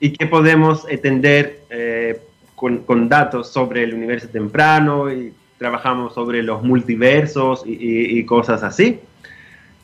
[0.00, 2.20] y qué podemos entender eh,
[2.54, 9.00] con, datos sobre el universo temprano y trabajamos sobre los multiversos y, cosas así.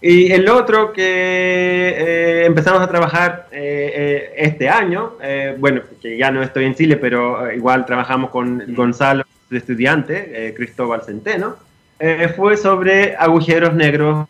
[0.03, 5.13] Y el otro que eh, empezamos a trabajar este año,
[5.59, 10.55] bueno, que ya no estoy en Chile, pero igual trabajamos con Gonzalo de estudiante, eh,
[10.55, 11.57] Cristóbal Centeno,
[11.99, 14.27] eh, fue sobre agujeros negros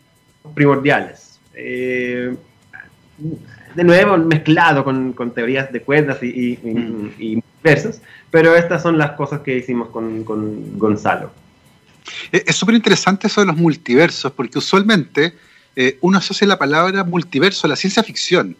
[0.53, 1.39] primordiales.
[1.53, 2.35] Eh,
[3.75, 6.59] de nuevo, mezclado con, con teorías de cuerdas y,
[7.17, 7.41] y, mm.
[8.29, 11.31] pero estas son las cosas que hicimos con, con Gonzalo.
[12.31, 15.33] Es súper interesante eso de los multiversos, porque usualmente
[16.01, 18.57] uno asocia la palabra multiverso a la ciencia ficción,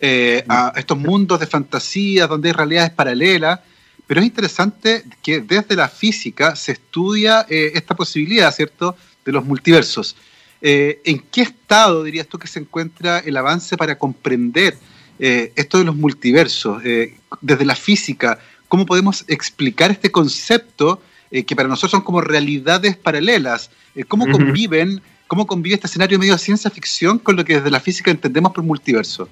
[0.00, 3.60] a estos mundos de fantasía donde hay realidades paralelas,
[4.08, 9.44] pero es interesante que desde la física se estudia eh, esta posibilidad, ¿cierto?, de los
[9.44, 10.16] multiversos.
[10.62, 14.78] Eh, ¿En qué estado dirías tú que se encuentra el avance para comprender
[15.18, 16.82] eh, esto de los multiversos?
[17.42, 23.70] desde la física, ¿cómo podemos explicar este concepto que para nosotros son como realidades paralelas?
[24.08, 27.78] ¿Cómo conviven, cómo convive este escenario medio de ciencia ficción con lo que desde la
[27.78, 29.28] física entendemos por multiverso?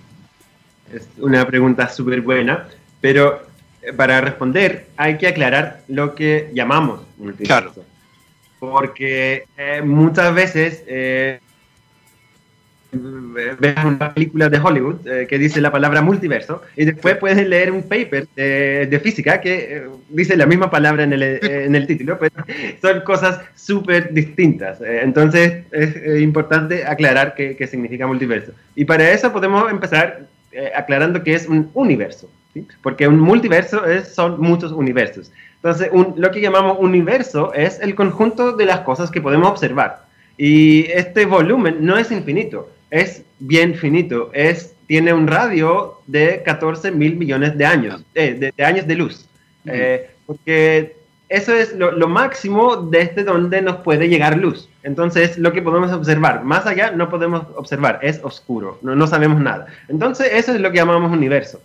[0.93, 2.69] Es una pregunta súper buena,
[3.01, 3.45] pero
[3.97, 7.73] para responder hay que aclarar lo que llamamos multiverso.
[7.73, 7.85] Claro.
[8.61, 11.41] Porque eh, muchas veces eh,
[12.93, 17.71] ves una película de Hollywood eh, que dice la palabra multiverso y después puedes leer
[17.73, 22.35] un paper de, física que dice la misma palabra en el, en el título, pero
[22.81, 24.81] son cosas súper distintas.
[24.81, 28.53] entonces es importante aclarar qué, qué significa multiverso.
[28.75, 30.27] Y para eso podemos empezar
[30.75, 32.31] aclarando que es un universo
[32.83, 35.31] porque un multiverso es, son muchos universos.
[35.57, 40.05] Entonces, lo que llamamos universo es el conjunto de las cosas que podemos observar.
[40.39, 46.91] Y este volumen no es infinito, es bien finito, es, tiene un radio de 14
[46.93, 49.27] mil millones de años, eh, de, años de luz.
[49.67, 50.97] Eh, porque
[51.29, 54.69] eso es lo, máximo desde donde nos puede llegar luz.
[54.85, 59.41] Entonces, lo que podemos observar, más allá no podemos observar, es oscuro, no, no sabemos
[59.41, 59.67] nada.
[59.89, 61.61] Entonces, eso es lo que llamamos universo.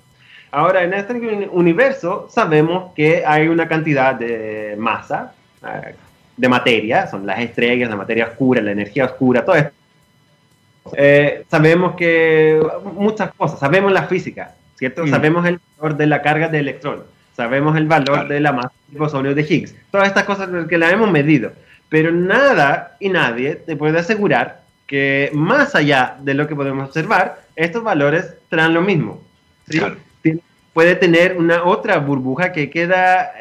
[0.51, 1.13] Ahora, en este
[1.51, 5.33] universo sabemos que hay una cantidad de masa,
[5.65, 5.95] eh,
[6.35, 9.80] de materia, son las estrellas, la materia oscura, la energía oscura, todo esto.
[10.93, 12.61] Eh, sabemos que
[12.95, 15.05] muchas cosas, sabemos la física, ¿cierto?
[15.05, 15.09] Mm.
[15.09, 17.03] Sabemos el valor de la carga de electrón,
[17.35, 20.91] sabemos el valor de la masa de bosonio de Higgs, todas estas cosas que las
[20.91, 21.51] hemos medido,
[21.89, 27.43] pero nada y nadie te puede asegurar que más allá de lo que podemos observar,
[27.55, 29.21] estos valores serán lo mismo.
[30.73, 33.31] Puede tener una otra burbuja que queda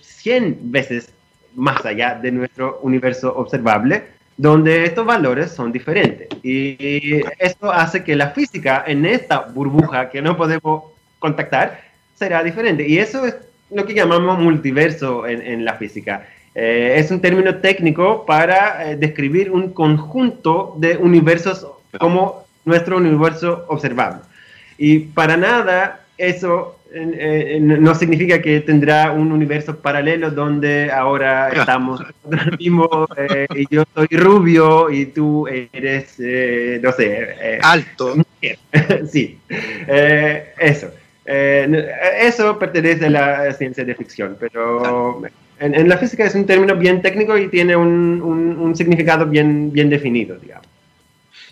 [0.00, 1.12] 100 eh, veces
[1.54, 4.04] más allá de nuestro universo observable,
[4.36, 6.28] donde estos valores son diferentes.
[6.42, 10.84] Y esto hace que la física en esta burbuja que no podemos
[11.18, 11.80] contactar
[12.14, 12.86] será diferente.
[12.86, 13.36] Y eso es
[13.70, 16.26] lo que llamamos multiverso en, la física.
[16.54, 21.66] Eh, es un término técnico para eh, describir un conjunto de universos
[21.98, 24.20] como nuestro universo observable.
[24.78, 32.00] Y para nada eso eh, no significa que tendrá un universo paralelo donde ahora estamos
[32.58, 38.14] mismo eh, y yo soy rubio y tú eres, eh, no sé, alto.
[39.10, 39.38] sí,
[40.58, 40.90] eso.
[41.26, 45.22] eso pertenece a la ciencia de ficción, pero
[45.58, 49.90] en, la física es un término bien técnico y tiene un, un, significado bien, bien
[49.90, 50.66] definido, digamos.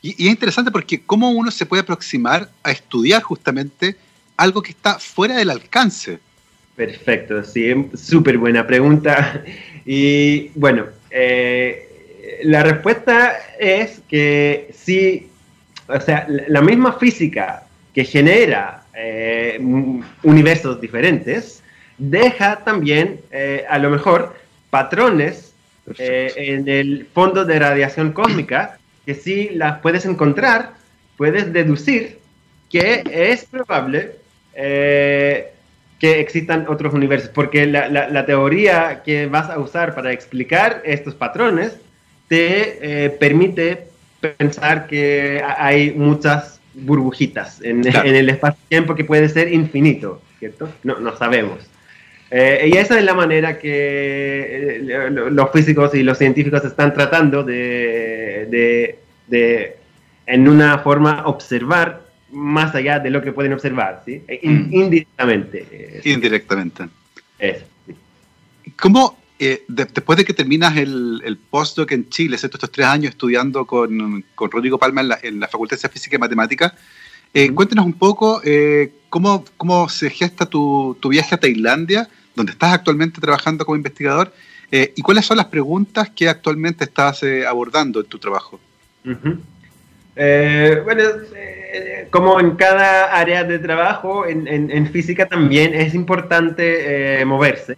[0.01, 3.97] Y, y es interesante porque cómo uno se puede aproximar a estudiar justamente
[4.37, 6.19] algo que está fuera del alcance?
[6.77, 9.43] Perfecto, sí, súper buena pregunta.
[9.87, 15.29] Y bueno, eh, la respuesta es que sí,
[15.87, 19.61] o sea, la misma física que genera eh,
[20.23, 21.63] universos diferentes,
[21.99, 24.35] deja también eh, a lo mejor
[24.71, 25.53] patrones
[25.99, 30.73] en el fondo de radiación cósmica que si las puedes encontrar,
[31.19, 32.21] puedes deducir
[32.71, 34.24] que es probable
[34.57, 35.53] eh,
[35.99, 41.15] que existan otros universos, porque la, la, teoría que vas a usar para explicar estos
[41.15, 41.79] patrones
[42.29, 43.87] te eh, permite
[44.21, 50.69] pensar que hay muchas burbujitas en, en el espacio-tiempo que puede ser infinito, ¿cierto?
[50.83, 51.61] No, no sabemos.
[52.31, 58.49] Eh, y esa es la manera que los físicos y los científicos están tratando de,
[58.51, 59.77] de, de
[60.27, 62.04] en una forma, observar
[62.35, 64.23] más allá de lo que pueden observar, ¿sí?
[64.27, 64.73] E mm.
[64.73, 66.01] Indirectamente.
[66.05, 66.89] Indirectamente.
[67.39, 67.65] Eso.
[68.81, 73.67] ¿Cómo, eh, después de que terminas el, el postdoc en Chile, estos tres años estudiando
[73.67, 76.75] con, con Rodrigo Palma en la, en la, Facultad de Física y Matemática,
[77.33, 82.53] eh, cuéntanos un poco eh, cómo, cómo se gesta tu, tu, viaje a Tailandia, donde
[82.53, 84.33] estás actualmente trabajando como investigador,
[84.73, 88.59] y cuáles son las preguntas que actualmente estás abordando en tu trabajo.
[90.15, 91.03] Bueno,
[92.11, 97.77] como en cada área de trabajo, en, física también es importante eh, moverse,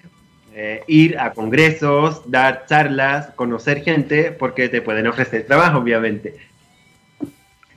[0.55, 6.35] eh, ir a congresos, dar charlas, conocer gente, porque te pueden ofrecer trabajo, obviamente.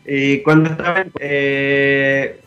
[0.05, 2.39] Y cuando estaba, eh,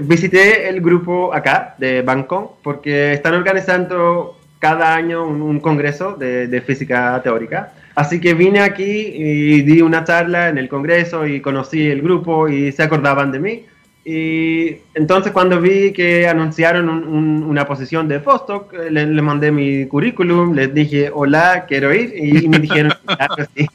[0.00, 7.20] visité el grupo acá de Bangkok, porque están organizando cada año un, congreso de física
[7.22, 7.74] teórica.
[8.00, 12.48] Así que vine aquí y di una charla en el Congreso y conocí el grupo
[12.48, 13.66] y se acordaban de mí.
[14.06, 20.72] Y entonces cuando vi que anunciaron una posición de postdoc, le, mandé mi currículum, les
[20.72, 23.66] dije, hola, quiero ir, y, me dijeron, claro, sí,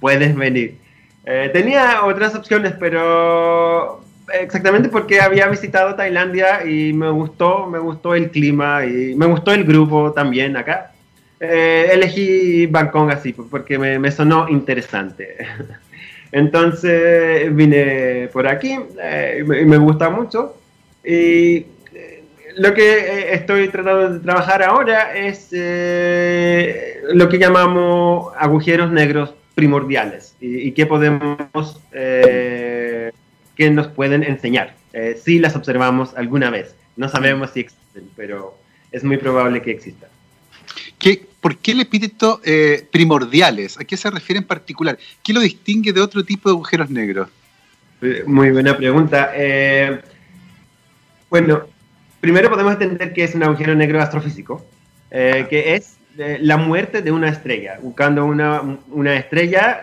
[0.00, 0.76] puedes venir.
[1.24, 4.02] Eh, tenía otras opciones, pero
[4.38, 9.52] exactamente porque había visitado Tailandia y me gustó, me gustó el clima y me gustó
[9.52, 10.92] el grupo también acá.
[11.38, 15.36] Eh, elegí Bangkok así porque me, sonó interesante.
[16.32, 20.56] Entonces vine por aquí eh, y me, gusta mucho.
[21.04, 22.24] Y eh,
[22.56, 30.72] lo que estoy tratando de trabajar ahora es lo que llamamos agujeros negros primordiales y,
[30.72, 33.12] qué podemos, que
[33.70, 34.74] nos pueden enseñar
[35.22, 36.74] si las observamos alguna vez.
[36.96, 38.58] No sabemos si existen, pero
[38.90, 40.10] es muy probable que existan.
[41.40, 43.78] ¿Por qué el epíteto eh, primordiales?
[43.78, 44.98] ¿A qué se refiere en particular?
[45.22, 47.28] ¿Qué lo distingue de otro tipo de agujeros negros?
[48.02, 49.30] Eh, muy buena pregunta.
[49.34, 50.00] Eh,
[51.30, 51.64] bueno,
[52.20, 54.66] primero podemos entender que es un agujero negro astrofísico.
[55.10, 57.78] que es la muerte de una estrella.
[57.96, 59.82] Cuando una, una estrella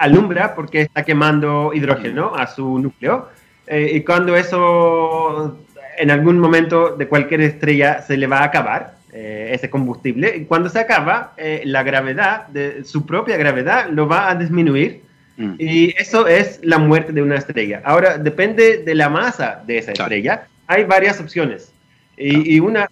[0.00, 3.28] alumbra porque está quemando hidrógeno a su núcleo,
[3.70, 5.58] y cuando eso
[5.98, 10.36] en algún momento de cualquier estrella se le va a acabar, eh, ese combustible.
[10.36, 15.00] Y cuando se acaba, eh, la gravedad, de, su propia gravedad, lo va a disminuir.
[15.38, 15.54] Mm.
[15.58, 17.80] Y eso es la muerte de una estrella.
[17.82, 20.46] Ahora, depende de la masa de esa estrella.
[20.66, 21.72] Hay varias opciones.
[22.18, 22.90] Y, una,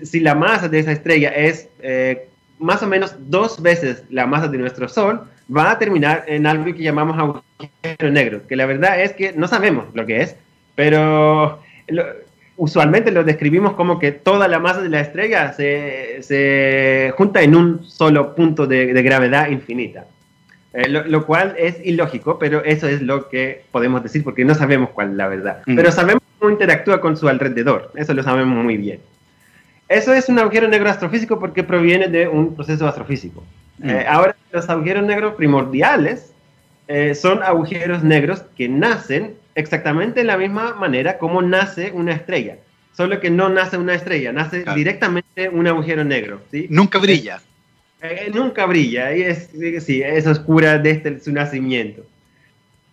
[0.00, 2.28] si la masa de esa estrella es eh,
[2.60, 6.66] más o menos dos veces la masa de nuestro Sol, va a terminar en algo
[6.66, 10.36] que llamamos agujero negro, que la verdad es que no sabemos lo que es,
[10.76, 11.60] pero
[12.56, 17.84] usualmente lo describimos como que toda la masa de la estrella se, junta en un
[17.84, 20.06] solo punto de, gravedad infinita.
[20.72, 24.90] Eh, lo, cual es ilógico, pero eso es lo que podemos decir porque no sabemos
[24.90, 25.62] cuál es la verdad.
[25.66, 25.76] Mm.
[25.76, 28.98] Pero sabemos cómo interactúa con su alrededor, eso lo sabemos muy bien.
[29.88, 33.44] Eso es un agujero negro astrofísico porque proviene de un proceso astrofísico.
[33.78, 33.90] Mm.
[33.90, 36.32] Eh, ahora, los agujeros negros primordiales
[36.88, 42.58] eh, son agujeros negros que nacen exactamente de la misma manera como nace una estrella.
[42.96, 46.40] Solo que no nace una estrella, nace directamente un agujero negro.
[46.50, 46.66] ¿sí?
[46.70, 47.40] Nunca brilla.
[48.00, 49.50] Eh, nunca brilla, y es,
[49.84, 52.04] sí, es oscura desde su nacimiento.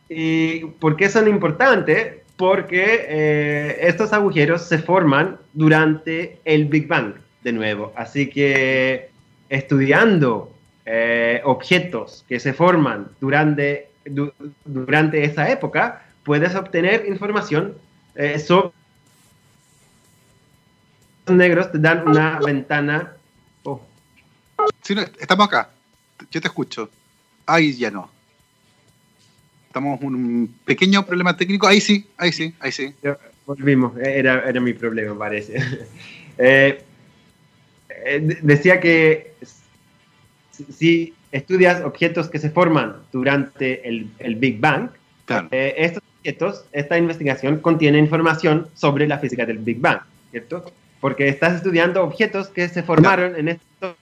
[0.07, 2.15] ¿Y por qué son importantes?
[2.37, 7.93] Porque eh, estos agujeros se forman durante el Big Bang, de nuevo.
[7.95, 9.09] Así que
[9.49, 10.51] estudiando
[10.85, 13.89] eh, objetos que se forman durante,
[14.65, 17.75] durante esa época, puedes obtener información
[18.15, 18.71] eh, sobre
[21.27, 23.13] los negros, te dan una ventana.
[23.63, 23.81] Oh.
[24.81, 25.69] Sí, estamos acá.
[26.29, 26.89] Yo te escucho.
[27.45, 28.09] Ahí ya no.
[29.67, 31.67] Estamos en un pequeño problema técnico.
[31.67, 32.93] Ahí sí, ahí sí, ahí sí.
[33.45, 33.97] volvimos.
[33.97, 35.57] Era, era mi problema, parece.
[36.37, 36.81] Eh,
[37.89, 39.35] eh, decía que
[40.71, 44.89] si estudias objetos que se forman durante el, el Big Bang,
[45.51, 50.01] estos esta investigación contiene información sobre la física del Big Bang,
[50.31, 50.71] ¿cierto?
[50.99, 53.95] Porque estás estudiando objetos que se formaron en estos...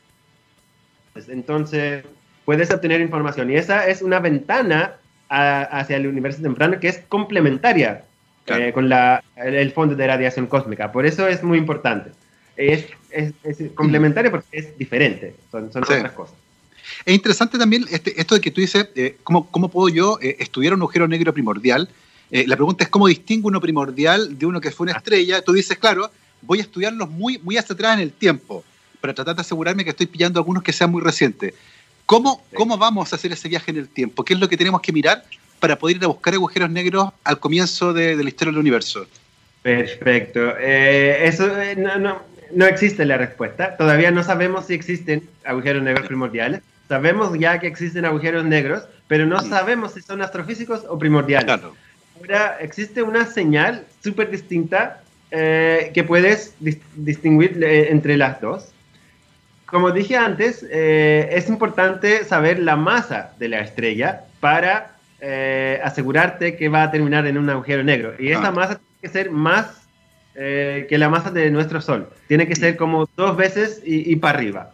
[1.28, 2.04] Entonces,
[2.46, 4.96] puedes obtener información y esa es una ventana
[5.30, 8.06] hacia el universo temprano que es complementaria
[8.48, 10.92] eh, con la, el, fondo de radiación cósmica.
[10.92, 12.12] Por eso es muy importante.
[12.58, 13.34] Es, es,
[13.76, 16.36] complementaria porque es diferente, son, son otras cosas.
[17.06, 20.38] Es interesante también este, esto de que tú dices, eh, ¿cómo, ¿cómo, puedo yo eh,
[20.40, 21.90] estudiar un agujero negro primordial?
[22.32, 25.42] Eh, la pregunta es cómo distingo uno primordial de uno que fue una estrella.
[25.42, 26.12] Tú dices, claro,
[26.42, 28.64] voy a estudiarlos muy, muy hacia atrás en el tiempo,
[29.02, 31.54] para tratar de asegurarme que estoy pillando algunos que sean muy recientes.
[32.06, 34.24] ¿Cómo, ¿Cómo vamos a hacer ese viaje en el tiempo?
[34.24, 35.24] ¿Qué es lo que tenemos que mirar
[35.60, 39.06] para poder ir a buscar agujeros negros al comienzo de, la historia del universo?
[39.62, 40.58] Perfecto.
[40.58, 42.20] Eh, eso eh, no,
[42.52, 43.78] no, existe la respuesta.
[43.78, 46.62] Todavía no sabemos si existen agujeros negros primordiales.
[46.88, 49.50] Sabemos ya que existen agujeros negros, pero no mm.
[49.50, 51.46] sabemos si son astrofísicos o primordiales.
[51.46, 51.76] Claro.
[52.60, 55.02] Existe una señal súper distinta
[55.32, 56.56] eh, que puedes
[56.96, 58.72] distinguir eh, entre las dos.
[59.66, 64.96] Como dije antes, eh, es importante saber la masa de la estrella para
[65.84, 68.14] asegurarte que va a terminar en un agujero negro.
[68.18, 68.52] Y esa ah.
[68.52, 69.88] masa tiene que ser más
[70.34, 72.10] que la masa de nuestro Sol.
[72.30, 74.72] Tiene que ser como dos veces y, y para arriba.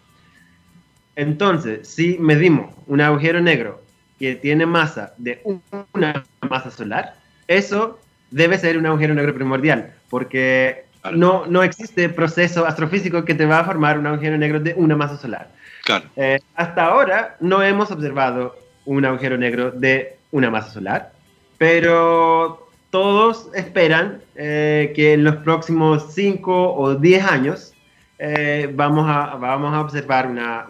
[1.15, 3.81] Entonces, si medimos un agujero negro
[4.19, 5.41] que tiene masa de
[5.93, 7.15] una masa solar,
[7.47, 7.99] eso
[8.31, 13.59] debe ser un agujero negro primordial, porque no, no existe proceso astrofísico que te va
[13.59, 15.49] a formar un agujero negro de una masa solar.
[16.15, 21.11] Eh, hasta ahora no hemos observado un agujero negro de una masa solar,
[21.57, 27.73] pero todos esperan eh, que en los próximos 5 o 10 años
[28.17, 30.65] eh, vamos, a, vamos a observar una,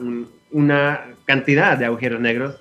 [0.52, 2.58] una cantidad de agujeros negros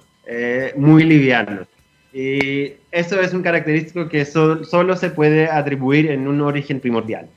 [0.77, 1.67] muy livianos.
[2.15, 7.29] Y eso es un característico que solo se puede atribuir en un origen primordial.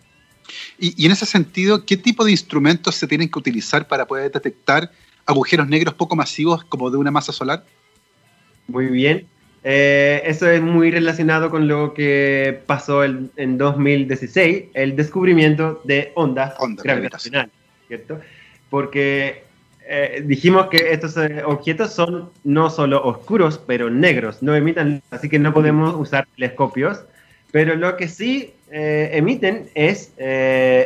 [0.78, 4.92] Y, en ese sentido, ¿qué tipo de instrumentos se tienen que utilizar para poder detectar
[5.26, 7.66] agujeros negros poco masivos como de una masa solar?
[8.68, 9.26] Muy bien.
[9.64, 16.54] Eh, eso es muy relacionado con lo que pasó en 2016, el descubrimiento de ondas,
[16.60, 17.52] ondas gravitacionales,
[17.88, 18.22] ¿cierto?
[18.70, 19.47] Porque
[19.90, 25.30] eh, dijimos que estos eh, objetos son no solo oscuros, pero negros, no emiten, así
[25.30, 27.06] que no podemos usar telescopios,
[27.54, 30.12] pero lo que sí eh, emiten es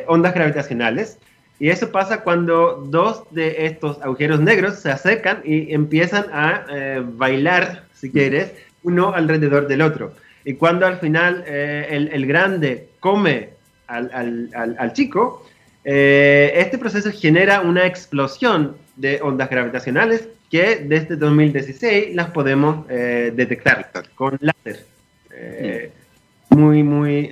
[0.08, 1.18] ondas gravitacionales,
[1.58, 7.86] y eso pasa cuando dos de estos agujeros negros se acercan y empiezan a bailar,
[7.94, 8.52] si quieres,
[8.84, 10.14] uno alrededor del otro.
[10.44, 13.50] Y cuando al final el, grande come
[13.88, 15.46] al, al chico,
[15.84, 24.38] este proceso genera una explosión de ondas gravitacionales que desde 2016 las podemos detectar con
[24.42, 24.86] láser.
[25.30, 26.56] Mm.
[26.56, 27.32] Muy, muy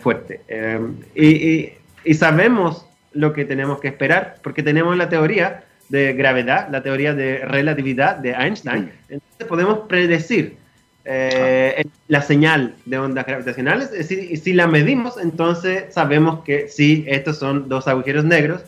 [0.00, 0.40] fuerte.
[1.14, 1.72] y,
[2.04, 7.14] y sabemos lo que tenemos que esperar, porque tenemos la teoría de gravedad, la teoría
[7.14, 10.56] de relatividad de Einstein, entonces podemos predecir
[11.04, 17.04] eh, la señal de ondas gravitacionales, es decir, si la medimos, entonces sabemos que sí,
[17.08, 18.62] estos son dos agujeros negros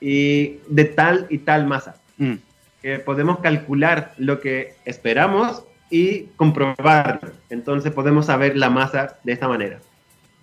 [0.00, 1.96] y de tal y tal masa.
[2.18, 2.34] Mm.
[3.04, 5.62] Podemos calcular lo que esperamos
[5.92, 7.30] y comprobarlo.
[7.50, 9.78] Entonces podemos saber la masa de esta manera.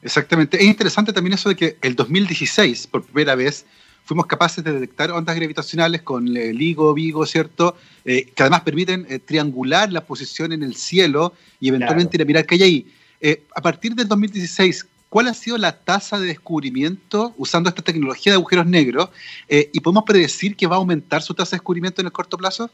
[0.01, 0.57] Exactamente.
[0.57, 3.65] Es interesante también eso de que el 2016, por primera vez,
[4.10, 7.78] fuimos capaces de detectar ondas gravitacionales con LIGO, Vigo, ¿cierto?
[8.03, 12.26] Eh, que además permiten eh, triangular la posición en el cielo y eventualmente ir a
[12.26, 12.88] mirar qué hay ahí.
[13.22, 18.32] Eh, a partir del 2016, ¿cuál ha sido la tasa de descubrimiento usando esta tecnología
[18.32, 19.10] de agujeros negros?
[19.47, 22.72] ¿Y podemos predecir que va a aumentar su tasa de descubrimiento en el corto plazo?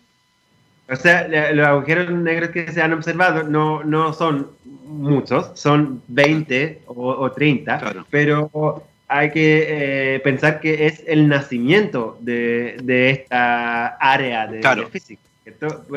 [0.89, 4.51] O sea, los agujeros negros que se han observado no, no son
[4.85, 12.77] muchos, son 20 o, 30, pero hay que eh, pensar que es el nacimiento de,
[12.83, 15.21] de esta área de, física.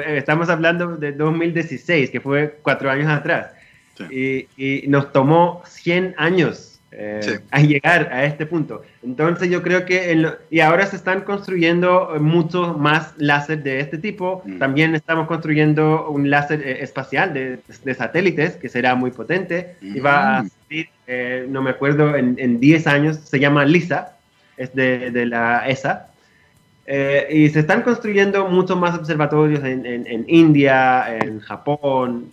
[0.07, 3.53] estamos hablando de 2016, que fue cuatro años atrás,
[4.11, 8.83] y, y, nos tomó 100 años eh, a llegar a este punto.
[9.03, 14.43] Entonces yo creo que, y ahora se están construyendo muchos más láser de este tipo.
[14.47, 14.59] Mm.
[14.59, 20.39] También estamos construyendo un láser eh, espacial de, satélites que será muy potente y va
[20.39, 20.49] a mm.
[20.49, 24.17] salir, eh, no me acuerdo, en, 10 años, se llama LISA,
[24.57, 26.11] es de, de la ESA.
[27.31, 32.31] y se están construyendo muchos más observatorios en, en, India, en Japón,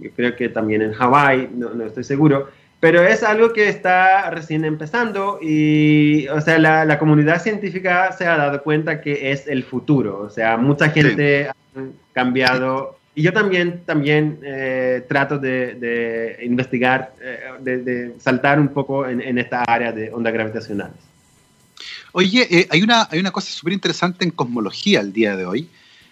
[0.00, 2.48] yo creo que también en Hawái, no, no estoy seguro
[2.78, 8.26] pero es algo que está recién empezando y, o sea, la, la, comunidad científica se
[8.26, 10.20] ha dado cuenta que es el futuro.
[10.20, 11.54] O sea, mucha gente ha
[12.12, 18.68] cambiado y yo también, también eh, trato de, de investigar, eh, de, de, saltar un
[18.68, 20.96] poco en, en, esta área de ondas gravitacionales.
[22.12, 25.68] Oye, eh, hay, una, hay una cosa súper interesante en cosmología el día de hoy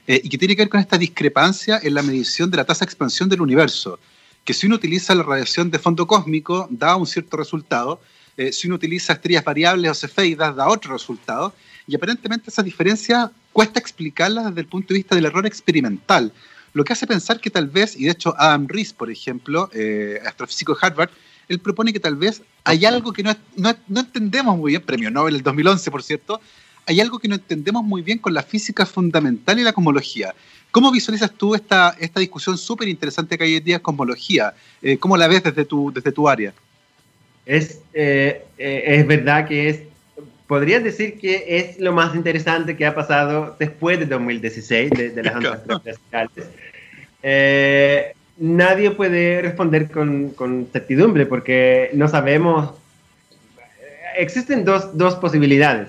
[0.07, 2.91] y que tiene que ver con esta discrepancia en la medición de la tasa de
[2.91, 3.99] expansión del universo
[4.45, 8.01] que si uno utiliza la radiación de fondo cósmico da un cierto resultado,
[8.37, 11.55] eh, si uno utiliza estrellas variables o cefeidas da otro resultado,
[11.87, 16.33] y aparentemente esa diferencia cuesta explicarla desde el punto de vista del error experimental,
[16.75, 20.19] lo que hace pensar que tal vez, y de hecho Adam Rees, por ejemplo, eh,
[20.27, 21.11] astrofísico de Harvard,
[21.49, 25.11] él propone que tal vez hay algo que no, no, no entendemos muy bien, premio
[25.11, 26.41] Nobel del 2011, por cierto,
[26.87, 30.35] hay algo que no entendemos muy bien con la física fundamental y la cosmología.
[30.71, 34.55] ¿Cómo visualizas tú esta, esta discusión súper interesante que hay hoy en día cosmología?
[34.83, 36.53] Eh, ¿Cómo la ves desde tu, desde tu área?
[37.47, 39.81] Es, eh, es verdad que es,
[40.47, 45.35] podrías decir que es lo más interesante que ha pasado después de 2016, de, las
[45.37, 45.63] ondas
[47.27, 52.75] eh, nadie puede responder con, con, certidumbre porque no sabemos.
[54.19, 55.89] Existen dos, dos posibilidades.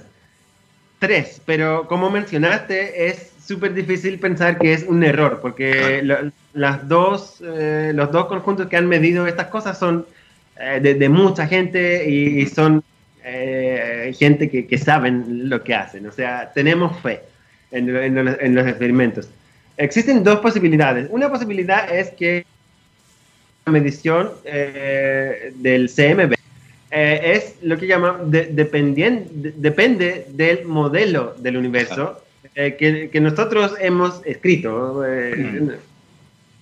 [0.97, 6.01] Tres, pero como mencionaste, es súper difícil pensar que es un error, porque
[6.53, 10.05] las dos, eh, los dos conjuntos que han medido estas cosas son
[10.57, 12.81] eh, de, mucha gente y, son
[14.17, 16.07] gente que, que, saben lo que hacen.
[16.07, 17.21] O sea, tenemos fe
[17.71, 19.29] en, en, los, experimentos.
[19.78, 21.07] Existen dos posibilidades.
[21.09, 22.45] Una posibilidad es que
[23.65, 26.36] la medición del CMB
[26.91, 32.21] es lo que llama depende del modelo del universo
[32.53, 35.03] eh, que, nosotros hemos escrito.
[35.05, 35.78] Eh,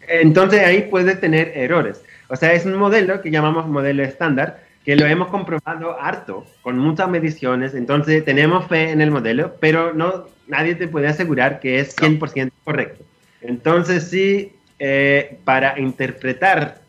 [0.07, 2.01] entonces ahí puede tener errores.
[2.29, 6.79] O sea, es un modelo que llamamos modelo estándar, que lo hemos comprobado harto, con
[6.79, 7.75] muchas mediciones.
[7.75, 12.51] Entonces tenemos fe en el modelo, pero no, nadie te puede asegurar que es 100%
[12.63, 13.03] correcto.
[13.41, 16.81] Entonces sí, eh, para interpretar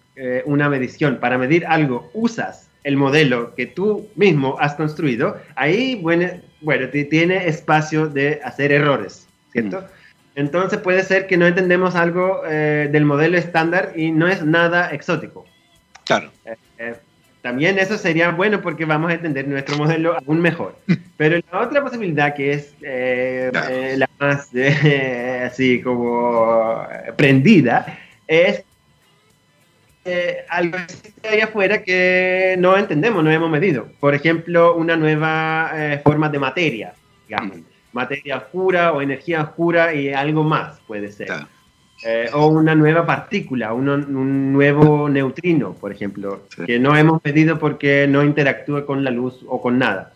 [0.45, 6.29] una medición, para medir algo, usas el modelo que tú mismo has construido, ahí, bueno,
[6.61, 9.81] bueno, tiene espacio de hacer errores, ¿cierto?
[9.81, 9.85] Mm.
[10.37, 14.91] Entonces puede ser que no entendemos algo eh, del modelo estándar y no es nada
[14.91, 15.47] exótico.
[16.05, 16.31] Claro.
[16.45, 16.57] Eh, eh,
[17.45, 20.79] también eso sería bueno porque vamos a entender nuestro modelo aún mejor.
[21.19, 24.49] Pero la otra posibilidad que es la más
[25.45, 26.87] así como
[27.19, 28.65] prendida es
[30.07, 33.89] eh, algo existe ahí afuera que no entendemos, no hemos medido.
[34.01, 36.95] Por ejemplo, una nueva eh, forma de materia,
[37.29, 37.59] digamos.
[37.59, 37.63] Mm.
[37.93, 41.29] Materia oscura o energía oscura y algo más puede ser.
[42.07, 48.07] Eh, o una nueva partícula, un nuevo neutrino, por ejemplo, que no hemos medido porque
[48.07, 50.13] no interactúa con la luz o con nada.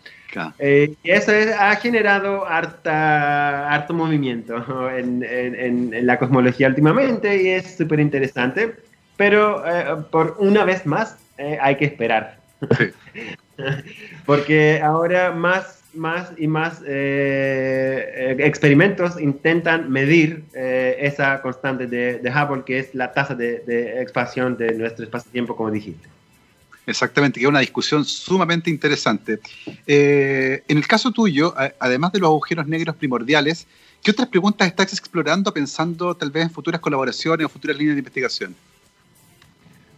[0.59, 7.75] Eh, y eso ha generado harta, harto movimiento en, en, la cosmología últimamente y es
[7.75, 8.75] súper interesante,
[9.17, 11.17] pero eh, por una vez más
[11.59, 12.37] hay que esperar.
[14.27, 22.63] porque ahora más más y más eh, experimentos intentan medir eh, esa constante de, Hubble,
[22.63, 26.07] que es la tasa de, expansión de nuestro espacio-tiempo, como dijiste.
[26.85, 29.39] Exactamente, que es una discusión sumamente interesante.
[29.85, 33.67] Eh, en el caso tuyo, además de los agujeros negros primordiales,
[34.01, 37.99] ¿qué otras preguntas estás explorando pensando tal vez en futuras colaboraciones o futuras líneas de
[37.99, 38.55] investigación?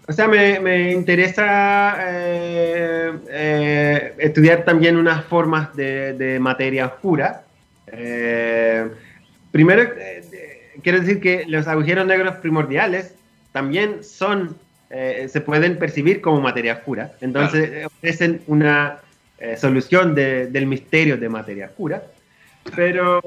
[0.07, 7.43] O sea, me, interesa eh, eh, estudiar también unas formas de, materia oscura.
[7.87, 8.89] Eh,
[9.51, 9.89] primero,
[10.81, 13.13] quiero decir que los agujeros negros primordiales
[13.51, 14.57] también son,
[14.89, 17.13] se pueden percibir como materia oscura.
[17.21, 18.99] Entonces, ofrecen una
[19.57, 22.03] solución del misterio de materia oscura.
[22.75, 23.21] Pero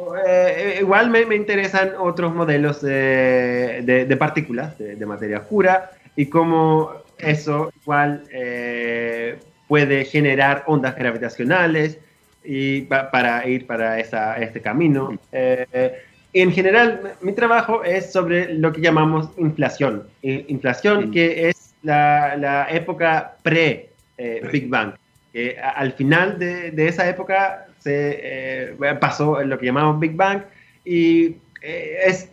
[0.81, 9.39] igual me, interesan otros modelos de, partículas de materia oscura y cómo eso igual eh,
[9.69, 11.99] puede generar ondas gravitacionales
[12.45, 15.19] y para ir para esa, este camino.
[15.33, 15.95] Eh,
[16.33, 20.07] en general, mi trabajo es sobre lo que llamamos inflación.
[20.23, 21.13] Inflación mm.
[21.13, 24.95] que es la, la época pre-Big Bang.
[25.33, 30.43] Que al final de, de esa época se eh, pasó lo que llamamos Big Bang
[30.85, 32.29] y es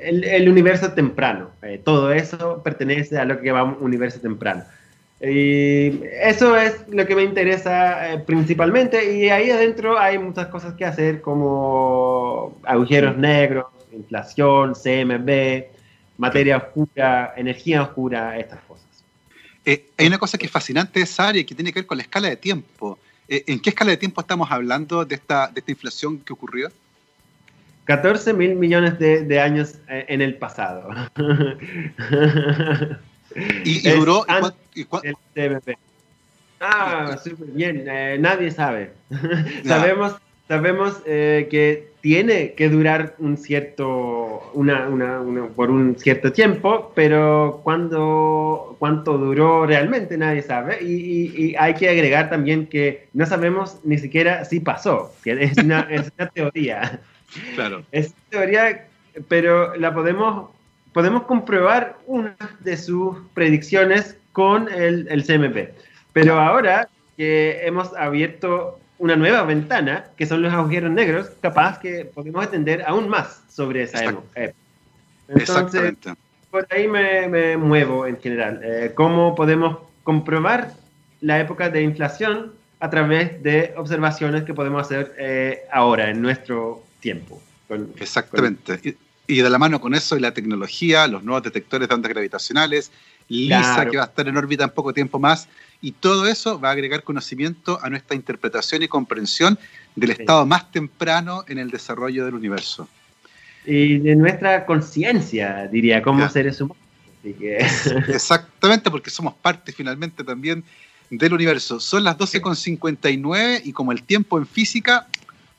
[0.00, 1.50] el, universo temprano.
[1.62, 4.64] Eh, todo eso pertenece a lo que llamamos universo temprano.
[5.20, 10.74] Y eso es lo que me interesa eh, principalmente y ahí adentro hay muchas cosas
[10.74, 15.64] que hacer como agujeros negros, inflación, CMB,
[16.18, 18.86] materia oscura, energía oscura, estas cosas.
[19.64, 21.98] Eh, hay una cosa que es fascinante de esa área que tiene que ver con
[21.98, 22.98] la escala de tiempo.
[23.30, 26.70] ¿En qué escala de tiempo estamos hablando de esta, de esta inflación que ocurrió?
[27.88, 30.90] 14 mil millones de, años eh, en el pasado.
[33.64, 34.26] ¿Y, duró?
[34.28, 34.52] Ah,
[37.22, 37.84] súper bien.
[37.86, 38.92] Eh, nadie sabe.
[39.64, 40.16] sabemos
[40.48, 45.22] sabemos eh, que tiene que durar un cierto, una, una,
[45.54, 50.82] por un cierto tiempo, pero cuando, cuánto duró realmente nadie sabe.
[50.82, 55.80] Y, hay que agregar también que no sabemos ni siquiera si pasó, que es una,
[55.90, 57.00] es una teoría.
[57.54, 57.84] Claro.
[57.92, 58.86] Es teoría,
[59.28, 60.50] pero la podemos,
[60.92, 65.74] podemos comprobar una de sus predicciones con el, el CMP.
[66.12, 72.04] Pero ahora que hemos abierto una nueva ventana, que son los agujeros negros, capaz que
[72.04, 74.52] podemos entender aún más sobre esa época.
[75.28, 75.94] Entonces,
[76.50, 78.60] por ahí me, muevo en general.
[78.62, 80.72] Eh, ¿Cómo podemos comprobar
[81.20, 86.84] la época de inflación a través de observaciones que podemos hacer eh, ahora, en nuestro
[87.00, 87.42] tiempo.
[87.98, 88.96] Exactamente.
[89.26, 92.90] Y, de la mano con eso y la tecnología, los nuevos detectores de ondas gravitacionales,
[93.28, 95.48] LISA que va a estar en órbita en poco tiempo más,
[95.82, 99.58] y todo eso va a agregar conocimiento a nuestra interpretación y comprensión
[99.94, 102.88] del estado más temprano en el desarrollo del universo.
[103.66, 106.82] Y de nuestra conciencia, diría, como seres humanos.
[108.08, 110.64] Exactamente, porque somos parte finalmente también
[111.10, 111.80] del universo.
[111.80, 115.06] Son las 12.59 y como el tiempo en física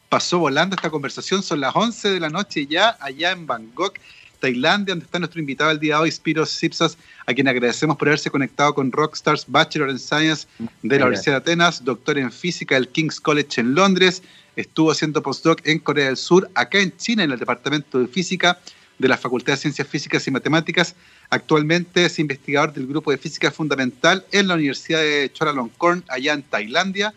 [0.09, 1.43] pasó volando esta conversación.
[1.43, 3.97] Son las 11 de la noche ya, allá en Bangkok,
[4.39, 8.07] Tailandia, donde está nuestro invitado el día de hoy, Spiros Sipsas, a quien agradecemos por
[8.07, 10.47] haberse conectado con Rockstars, Bachelor in Science
[10.81, 14.23] de la Universidad de Atenas, doctor en física del King's College en Londres,
[14.55, 18.59] estuvo haciendo postdoc en Corea del Sur, acá en China, en el Departamento de Física
[18.97, 20.95] de la Facultad de Ciencias Físicas y Matemáticas.
[21.29, 26.43] Actualmente es investigador del Grupo de Física Fundamental en la Universidad de Chulalongkorn, allá en
[26.43, 27.13] Tailandia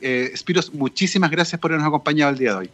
[0.00, 2.70] eh, Spiros, muchísimas gracias por habernos acompañado el día de hoy.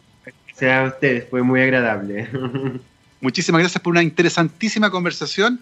[0.46, 2.28] Gracias a ustedes, fue muy agradable.
[3.20, 5.60] Muchísimas gracias por una interesantísima conversación.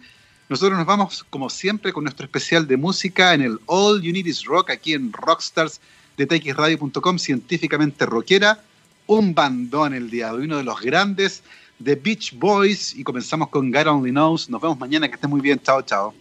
[0.48, 4.26] Nosotros nos vamos, como siempre, con nuestro especial de música en el All You Need
[4.26, 5.80] Is Rock, aquí en Rockstars
[6.16, 8.60] de txradio.com, científicamente rockera.
[9.06, 11.42] Un bandón el día de hoy, uno de los grandes
[11.78, 12.94] de Beach Boys.
[12.94, 14.50] Y comenzamos con God Only Knows.
[14.50, 15.60] Nos vemos mañana, que esté muy bien.
[15.60, 16.14] Chao, chao.